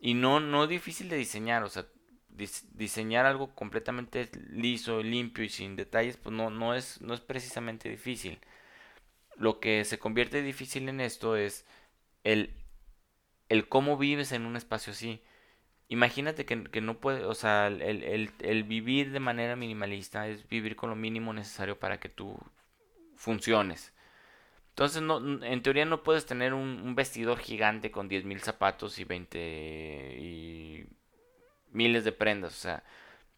Y 0.00 0.14
no, 0.14 0.40
no 0.40 0.66
difícil 0.66 1.08
de 1.08 1.16
diseñar. 1.16 1.62
O 1.64 1.68
sea, 1.68 1.86
diseñar 2.74 3.26
algo 3.26 3.54
completamente 3.54 4.30
liso, 4.50 5.02
limpio 5.02 5.44
y 5.44 5.48
sin 5.48 5.76
detalles, 5.76 6.16
pues 6.16 6.34
no, 6.34 6.50
no, 6.50 6.74
es, 6.74 7.00
no 7.00 7.14
es 7.14 7.20
precisamente 7.20 7.88
difícil. 7.88 8.38
Lo 9.36 9.60
que 9.60 9.84
se 9.84 9.98
convierte 9.98 10.42
difícil 10.42 10.88
en 10.88 11.00
esto 11.00 11.36
es 11.36 11.64
el, 12.24 12.54
el 13.48 13.68
cómo 13.68 13.96
vives 13.98 14.32
en 14.32 14.46
un 14.46 14.56
espacio 14.56 14.92
así. 14.92 15.22
Imagínate 15.88 16.44
que, 16.44 16.80
no 16.80 16.98
puede, 16.98 17.24
o 17.24 17.34
sea, 17.34 17.68
el, 17.68 18.64
vivir 18.64 19.12
de 19.12 19.20
manera 19.20 19.54
minimalista 19.54 20.26
es 20.26 20.48
vivir 20.48 20.74
con 20.74 20.90
lo 20.90 20.96
mínimo 20.96 21.32
necesario 21.32 21.78
para 21.78 22.00
que 22.00 22.08
tú 22.08 22.36
funciones. 23.14 23.92
Entonces, 24.70 25.02
no, 25.02 25.18
en 25.44 25.62
teoría 25.62 25.84
no 25.84 26.02
puedes 26.02 26.26
tener 26.26 26.54
un, 26.54 26.82
un 26.84 26.94
vestidor 26.96 27.38
gigante 27.38 27.90
con 27.90 28.08
10.000 28.10 28.40
zapatos 28.40 28.98
y 28.98 29.04
20 29.04 29.38
y 30.20 30.86
miles 31.70 32.04
de 32.04 32.12
prendas. 32.12 32.52
O 32.54 32.60
sea, 32.60 32.82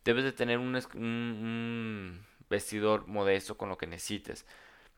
debes 0.05 0.25
de 0.25 0.33
tener 0.33 0.59
un, 0.59 0.75
un, 0.95 1.03
un 1.03 2.27
vestidor 2.49 3.07
modesto 3.07 3.57
con 3.59 3.69
lo 3.69 3.79
que 3.79 3.87
necesites. 3.87 4.47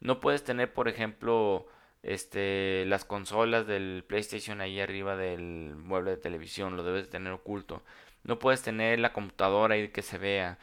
No 0.01 0.21
puedes 0.21 0.45
tener, 0.45 0.73
por 0.73 0.89
ejemplo, 0.89 1.67
este, 2.03 2.85
las 2.87 3.05
consolas 3.05 3.67
del 3.67 4.05
PlayStation 4.07 4.61
ahí 4.61 4.81
arriba 4.81 5.17
del 5.17 5.75
mueble 5.77 6.13
de 6.13 6.17
televisión, 6.17 6.77
lo 6.77 6.85
debes 6.85 7.11
tener 7.11 7.33
oculto. 7.33 7.83
No 8.25 8.39
puedes 8.39 8.63
tener 8.63 8.99
la 8.99 9.13
computadora 9.13 9.75
ahí 9.75 9.89
que 9.89 10.03
se 10.03 10.19
vea. 10.19 10.59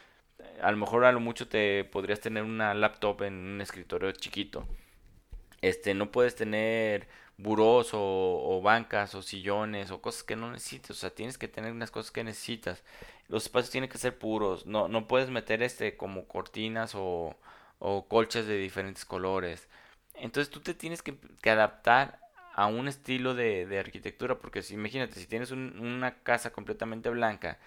A 0.61 0.71
lo 0.71 0.77
mejor 0.77 1.05
a 1.05 1.11
lo 1.11 1.19
mucho 1.19 1.47
te 1.47 1.83
podrías 1.85 2.19
tener 2.19 2.43
una 2.43 2.73
laptop 2.73 3.23
en 3.23 3.33
un 3.33 3.61
escritorio 3.61 4.11
chiquito. 4.11 4.67
Este, 5.61 5.93
no 5.93 6.11
puedes 6.11 6.35
tener 6.35 7.07
burós 7.37 7.93
o, 7.93 7.99
o, 7.99 8.61
bancas 8.61 9.13
o 9.15 9.21
sillones 9.21 9.91
o 9.91 10.01
cosas 10.01 10.23
que 10.23 10.35
no 10.35 10.51
necesites. 10.51 10.91
O 10.91 10.93
sea, 10.93 11.09
tienes 11.11 11.37
que 11.37 11.47
tener 11.47 11.71
unas 11.71 11.91
cosas 11.91 12.11
que 12.11 12.23
necesitas. 12.23 12.83
Los 13.27 13.43
espacios 13.43 13.71
tienen 13.71 13.89
que 13.89 13.97
ser 13.97 14.17
puros. 14.17 14.65
No, 14.65 14.87
no 14.87 15.07
puedes 15.07 15.29
meter 15.29 15.63
este 15.63 15.97
como 15.97 16.27
cortinas 16.27 16.93
o, 16.95 17.35
o 17.79 18.07
colchas 18.07 18.47
de 18.47 18.57
diferentes 18.57 19.05
colores. 19.05 19.67
Entonces 20.17 20.51
tú 20.51 20.59
te 20.61 20.73
tienes 20.73 21.01
que, 21.03 21.17
adaptar 21.49 22.19
a 22.55 22.67
un 22.67 22.87
estilo 22.87 23.35
de, 23.35 23.79
arquitectura, 23.79 24.39
porque 24.39 24.61
si, 24.63 24.73
imagínate, 24.75 25.19
si 25.19 25.27
tienes 25.27 25.51
una 25.51 26.23
casa 26.23 26.51
completamente 26.51 27.09
blanca 27.09 27.59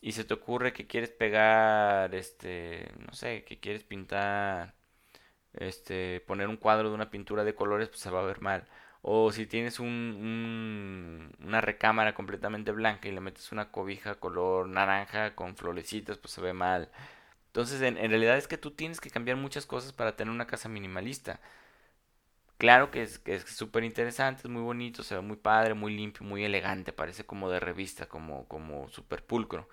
y 0.00 0.12
se 0.12 0.24
te 0.24 0.34
ocurre 0.34 0.72
que 0.72 0.86
quieres 0.86 1.10
pegar, 1.10 2.14
este, 2.14 2.92
no 3.06 3.12
sé, 3.14 3.44
que 3.44 3.60
quieres 3.60 3.84
pintar, 3.84 4.74
este, 5.54 6.20
poner 6.26 6.48
un 6.48 6.56
cuadro 6.56 6.90
de 6.90 6.94
una 6.94 7.10
pintura 7.10 7.44
de 7.44 7.54
colores, 7.54 7.88
pues 7.88 8.00
se 8.00 8.10
va 8.10 8.20
a 8.20 8.24
ver 8.24 8.40
mal. 8.40 8.66
O 9.02 9.32
si 9.32 9.46
tienes 9.46 9.80
un, 9.80 11.30
una 11.40 11.60
recámara 11.60 12.14
completamente 12.14 12.72
blanca 12.72 13.08
y 13.08 13.12
le 13.12 13.20
metes 13.20 13.52
una 13.52 13.70
cobija 13.70 14.16
color 14.16 14.68
naranja 14.68 15.34
con 15.34 15.56
florecitas, 15.56 16.18
pues 16.18 16.32
se 16.32 16.40
ve 16.40 16.54
mal. 16.54 16.90
Entonces, 17.54 17.82
en, 17.82 17.96
realidad 17.96 18.36
es 18.36 18.48
que 18.48 18.58
tú 18.58 18.72
tienes 18.72 19.00
que 19.00 19.10
cambiar 19.10 19.36
muchas 19.36 19.66
cosas 19.66 19.92
para 19.92 20.16
tener 20.16 20.32
una 20.34 20.46
casa 20.46 20.68
minimalista. 20.68 21.40
Claro 22.58 22.90
que 22.90 23.02
es 23.02 23.18
que 23.18 23.34
es 23.34 23.44
súper 23.44 23.84
interesante, 23.84 24.42
es 24.44 24.48
muy 24.48 24.62
bonito, 24.62 25.02
se 25.02 25.16
ve 25.16 25.20
muy 25.20 25.36
padre, 25.36 25.74
muy 25.74 25.94
limpio, 25.94 26.24
muy 26.24 26.44
elegante, 26.44 26.92
parece 26.92 27.24
como 27.26 27.50
de 27.50 27.60
revista, 27.60 28.06
como, 28.06 28.46
como 28.48 28.88
súper 28.88 29.24
pulcro. 29.24 29.68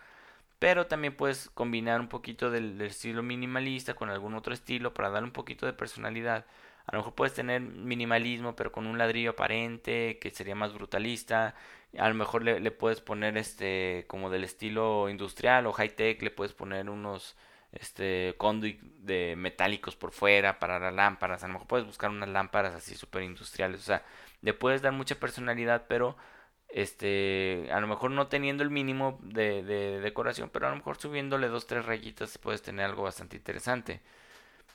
Pero 0.59 0.87
también 0.87 1.15
puedes 1.15 1.49
combinar 1.51 2.01
un 2.01 2.09
poquito 2.09 2.51
del, 2.51 2.81
estilo 2.81 3.23
minimalista 3.23 3.95
con 3.95 4.09
algún 4.09 4.35
otro 4.35 4.53
estilo 4.53 4.93
para 4.93 5.09
darle 5.09 5.27
un 5.27 5.33
poquito 5.33 5.65
de 5.65 5.73
personalidad. 5.73 6.45
A 6.87 6.93
lo 6.93 6.99
mejor 6.99 7.15
puedes 7.15 7.33
tener 7.35 7.61
minimalismo, 7.61 8.55
pero 8.55 8.71
con 8.71 8.87
un 8.87 8.97
ladrillo 8.97 9.31
aparente, 9.31 10.19
que 10.19 10.31
sería 10.31 10.55
más 10.55 10.73
brutalista. 10.73 11.55
A 11.97 12.09
lo 12.09 12.15
mejor 12.15 12.43
le, 12.43 12.59
le 12.59 12.71
puedes 12.71 13.01
poner 13.01 13.37
este 13.37 14.05
como 14.07 14.29
del 14.29 14.43
estilo 14.43 15.09
industrial 15.09 15.67
o 15.67 15.73
high 15.73 15.95
tech, 15.95 16.21
le 16.21 16.31
puedes 16.31 16.53
poner 16.53 16.89
unos 16.89 17.35
este 17.73 18.35
conduit 18.37 18.81
de 18.81 19.35
metálicos 19.37 19.95
por 19.95 20.11
fuera 20.11 20.59
para 20.59 20.79
las 20.79 20.93
lámparas. 20.93 21.43
A 21.43 21.47
lo 21.47 21.53
mejor 21.53 21.67
puedes 21.67 21.85
buscar 21.87 22.09
unas 22.09 22.29
lámparas 22.29 22.73
así 22.75 22.95
súper 22.95 23.23
industriales. 23.23 23.81
O 23.81 23.83
sea, 23.83 24.03
le 24.41 24.53
puedes 24.53 24.81
dar 24.81 24.93
mucha 24.93 25.15
personalidad, 25.15 25.85
pero 25.87 26.17
este 26.69 27.67
a 27.71 27.79
lo 27.81 27.87
mejor 27.87 28.11
no 28.11 28.27
teniendo 28.27 28.63
el 28.63 28.69
mínimo 28.69 29.19
de, 29.23 29.63
de 29.63 29.99
decoración, 30.01 30.49
pero 30.49 30.67
a 30.67 30.69
lo 30.71 30.77
mejor 30.77 30.97
subiéndole 30.97 31.47
dos, 31.49 31.67
tres 31.67 31.85
rayitas 31.85 32.37
puedes 32.37 32.61
tener 32.61 32.85
algo 32.85 33.03
bastante 33.03 33.37
interesante. 33.37 34.01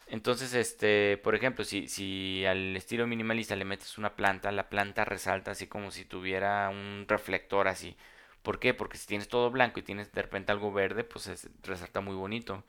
Entonces, 0.09 0.55
este, 0.55 1.17
por 1.19 1.35
ejemplo, 1.35 1.65
si, 1.65 1.89
si 1.89 2.45
al 2.47 2.77
estilo 2.77 3.07
minimalista 3.07 3.57
le 3.57 3.65
metes 3.65 3.99
una 3.99 4.15
planta, 4.15 4.53
la 4.53 4.69
planta 4.69 5.05
resalta 5.05 5.51
así 5.53 5.67
como 5.67 5.91
si 5.91 6.05
tuviera 6.05 6.69
un 6.71 7.07
reflector 7.09 7.67
así. 7.69 7.97
¿Por 8.43 8.61
qué? 8.61 8.73
Porque 8.75 8.99
si 8.99 9.07
tienes 9.09 9.29
todo 9.29 9.51
blanco 9.51 9.81
y 9.81 9.83
tienes 9.83 10.13
de 10.13 10.23
repente 10.23 10.53
algo 10.53 10.73
verde, 10.73 11.03
pues 11.05 11.49
resalta 11.63 12.01
muy 12.01 12.15
bonito. 12.15 12.63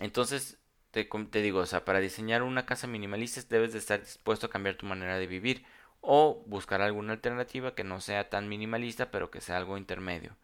Entonces, 0.00 0.58
te, 0.90 1.06
digo, 1.42 1.60
o 1.60 1.66
sea, 1.66 1.84
para 1.84 2.00
diseñar 2.00 2.42
una 2.42 2.66
casa 2.66 2.86
minimalista 2.86 3.40
debes 3.48 3.72
de 3.72 3.78
estar 3.78 4.00
dispuesto 4.00 4.46
a 4.46 4.50
cambiar 4.50 4.76
tu 4.76 4.86
manera 4.86 5.18
de 5.18 5.26
vivir 5.26 5.64
o 6.00 6.42
buscar 6.46 6.80
alguna 6.82 7.12
alternativa 7.12 7.74
que 7.74 7.84
no 7.84 8.00
sea 8.00 8.30
tan 8.30 8.48
minimalista, 8.48 9.10
pero 9.10 9.30
que 9.30 9.40
sea 9.40 9.58
algo 9.58 9.78
intermedio. 9.78 10.36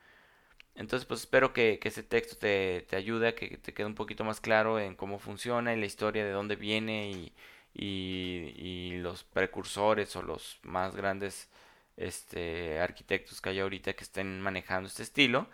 Entonces, 0.75 1.07
pues 1.07 1.21
espero 1.21 1.53
que, 1.53 1.79
que 1.81 1.89
ese 1.89 2.03
texto 2.03 2.37
te, 2.37 2.87
ayude 2.93 3.35
que 3.35 3.57
te 3.59 3.73
quede 3.75 3.87
un 3.87 3.95
poquito 3.95 4.25
más 4.25 4.41
claro 4.41 4.79
en 4.81 4.95
cómo 4.95 5.19
funciona 5.19 5.75
y 5.75 5.81
la 5.81 5.87
historia 5.87 6.25
de 6.25 6.33
dónde 6.33 6.57
viene 6.57 7.11
y, 7.11 7.33
y, 7.75 8.53
y 8.57 8.99
los 8.99 9.25
precursores 9.25 10.15
o 10.17 10.23
los 10.23 10.59
más 10.63 10.95
grandes 10.97 11.51
este, 11.97 12.81
arquitectos 12.81 13.41
que 13.41 13.51
hay 13.51 13.61
ahorita 13.61 13.95
que 13.95 14.05
estén 14.05 14.41
manejando 14.41 14.89
este 14.89 15.03
estilo 15.03 15.49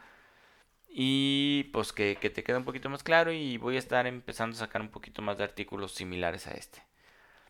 y 0.95 1.65
pues 1.73 1.93
que, 1.93 2.17
te 2.17 2.45
quede 2.45 2.59
un 2.59 2.65
poquito 2.65 2.91
más 2.91 3.03
claro 3.03 3.33
y 3.33 3.57
voy 3.57 3.77
a 3.77 3.79
estar 3.79 4.07
empezando 4.07 4.55
a 4.57 4.59
sacar 4.61 4.83
un 4.83 4.91
poquito 4.91 5.23
más 5.23 5.39
de 5.39 5.45
artículos 5.45 5.93
similares 5.93 6.47
a 6.47 6.53
este. 6.53 6.83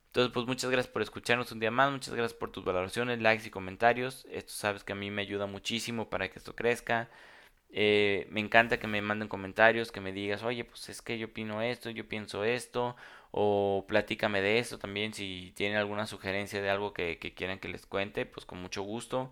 Entonces, 0.06 0.32
pues 0.32 0.46
muchas 0.46 0.70
gracias 0.70 0.92
por 0.92 1.02
escucharnos 1.02 1.52
un 1.52 1.60
día 1.60 1.70
más, 1.70 1.90
muchas 1.90 2.14
gracias 2.14 2.38
por 2.38 2.52
tus 2.52 2.64
valoraciones, 2.64 3.20
likes 3.20 3.46
y 3.46 3.50
comentarios. 3.50 4.26
Esto 4.30 4.52
sabes 4.52 4.84
que 4.84 4.92
a 4.92 4.96
mí 4.96 5.10
me 5.10 5.22
ayuda 5.22 5.46
muchísimo 5.46 6.10
para 6.10 6.28
que 6.30 6.38
esto 6.38 6.54
crezca. 6.54 7.08
Eh, 7.70 8.26
me 8.30 8.40
encanta 8.40 8.78
que 8.78 8.86
me 8.86 9.02
manden 9.02 9.28
comentarios, 9.28 9.92
que 9.92 10.00
me 10.00 10.12
digas, 10.12 10.42
oye, 10.44 10.64
pues 10.64 10.88
es 10.90 11.02
que 11.02 11.18
yo 11.18 11.28
opino 11.28 11.62
esto, 11.62 11.90
yo 11.90 12.06
pienso 12.08 12.44
esto, 12.44 12.96
o 13.30 13.86
platícame 13.88 14.42
de 14.42 14.58
esto 14.58 14.78
también, 14.78 15.14
si 15.14 15.52
tienen 15.56 15.78
alguna 15.78 16.06
sugerencia 16.06 16.62
de 16.62 16.70
algo 16.70 16.92
que, 16.92 17.18
que 17.18 17.34
quieran 17.34 17.58
que 17.58 17.68
les 17.68 17.86
cuente, 17.86 18.26
pues 18.26 18.46
con 18.46 18.60
mucho 18.60 18.82
gusto. 18.82 19.30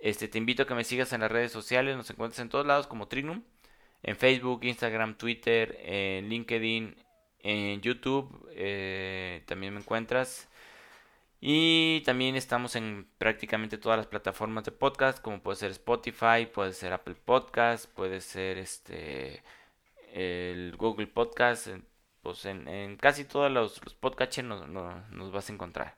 Este, 0.00 0.28
te 0.28 0.38
invito 0.38 0.62
a 0.62 0.66
que 0.66 0.74
me 0.74 0.84
sigas 0.84 1.12
en 1.12 1.20
las 1.20 1.30
redes 1.30 1.52
sociales, 1.52 1.96
nos 1.96 2.10
encuentras 2.10 2.40
en 2.40 2.48
todos 2.48 2.66
lados 2.66 2.86
como 2.86 3.08
Trinum, 3.08 3.42
en 4.02 4.16
Facebook, 4.16 4.64
Instagram, 4.64 5.16
Twitter, 5.16 5.78
en 5.82 6.28
LinkedIn, 6.28 6.96
en 7.40 7.80
YouTube, 7.82 8.48
eh, 8.52 9.42
también 9.46 9.74
me 9.74 9.80
encuentras. 9.80 10.48
Y 11.40 12.02
también 12.04 12.36
estamos 12.36 12.76
en 12.76 13.08
prácticamente 13.18 13.78
todas 13.78 13.96
las 13.98 14.06
plataformas 14.06 14.64
de 14.64 14.72
podcast, 14.72 15.20
como 15.22 15.42
puede 15.42 15.56
ser 15.56 15.70
Spotify, 15.72 16.46
puede 16.52 16.72
ser 16.74 16.92
Apple 16.92 17.14
Podcast, 17.14 17.86
puede 17.94 18.20
ser 18.20 18.58
este 18.58 19.42
el 20.12 20.76
Google 20.76 21.06
Podcast, 21.06 21.68
pues 22.22 22.44
en, 22.44 22.96
casi 22.96 23.24
todos 23.24 23.50
los, 23.50 23.82
los 23.84 23.94
podcasts 23.94 24.42
nos, 24.42 25.32
vas 25.32 25.48
a 25.48 25.52
encontrar. 25.52 25.96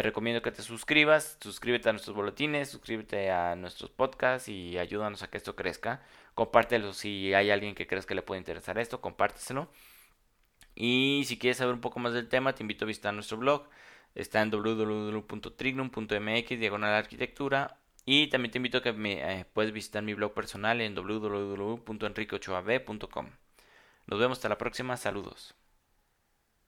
Te 0.00 0.04
recomiendo 0.04 0.40
que 0.40 0.50
te 0.50 0.62
suscribas, 0.62 1.36
suscríbete 1.42 1.90
a 1.90 1.92
nuestros 1.92 2.16
boletines, 2.16 2.70
suscríbete 2.70 3.30
a 3.30 3.54
nuestros 3.54 3.90
podcasts 3.90 4.48
y 4.48 4.78
ayúdanos 4.78 5.22
a 5.22 5.28
que 5.28 5.36
esto 5.36 5.54
crezca. 5.54 6.00
Compártelo 6.34 6.94
si 6.94 7.34
hay 7.34 7.50
alguien 7.50 7.74
que 7.74 7.86
crees 7.86 8.06
que 8.06 8.14
le 8.14 8.22
puede 8.22 8.38
interesar 8.38 8.78
esto, 8.78 9.02
compárteselo. 9.02 9.68
Y 10.74 11.24
si 11.26 11.38
quieres 11.38 11.58
saber 11.58 11.74
un 11.74 11.82
poco 11.82 12.00
más 12.00 12.14
del 12.14 12.30
tema, 12.30 12.54
te 12.54 12.62
invito 12.62 12.86
a 12.86 12.88
visitar 12.88 13.12
nuestro 13.12 13.36
blog. 13.36 13.68
Está 14.14 14.40
en 14.40 14.50
www.trignum.mx, 14.50 16.48
diagonal 16.48 16.94
arquitectura. 16.94 17.76
Y 18.06 18.28
también 18.28 18.52
te 18.52 18.58
invito 18.58 18.78
a 18.78 18.82
que 18.82 18.94
me, 18.94 19.40
eh, 19.40 19.44
puedes 19.52 19.72
visitar 19.72 20.02
mi 20.02 20.14
blog 20.14 20.32
personal 20.32 20.80
en 20.80 20.94
www.enriqueochoab.com. 20.94 23.26
Nos 24.06 24.18
vemos 24.18 24.38
hasta 24.38 24.48
la 24.48 24.56
próxima. 24.56 24.96
Saludos. 24.96 25.54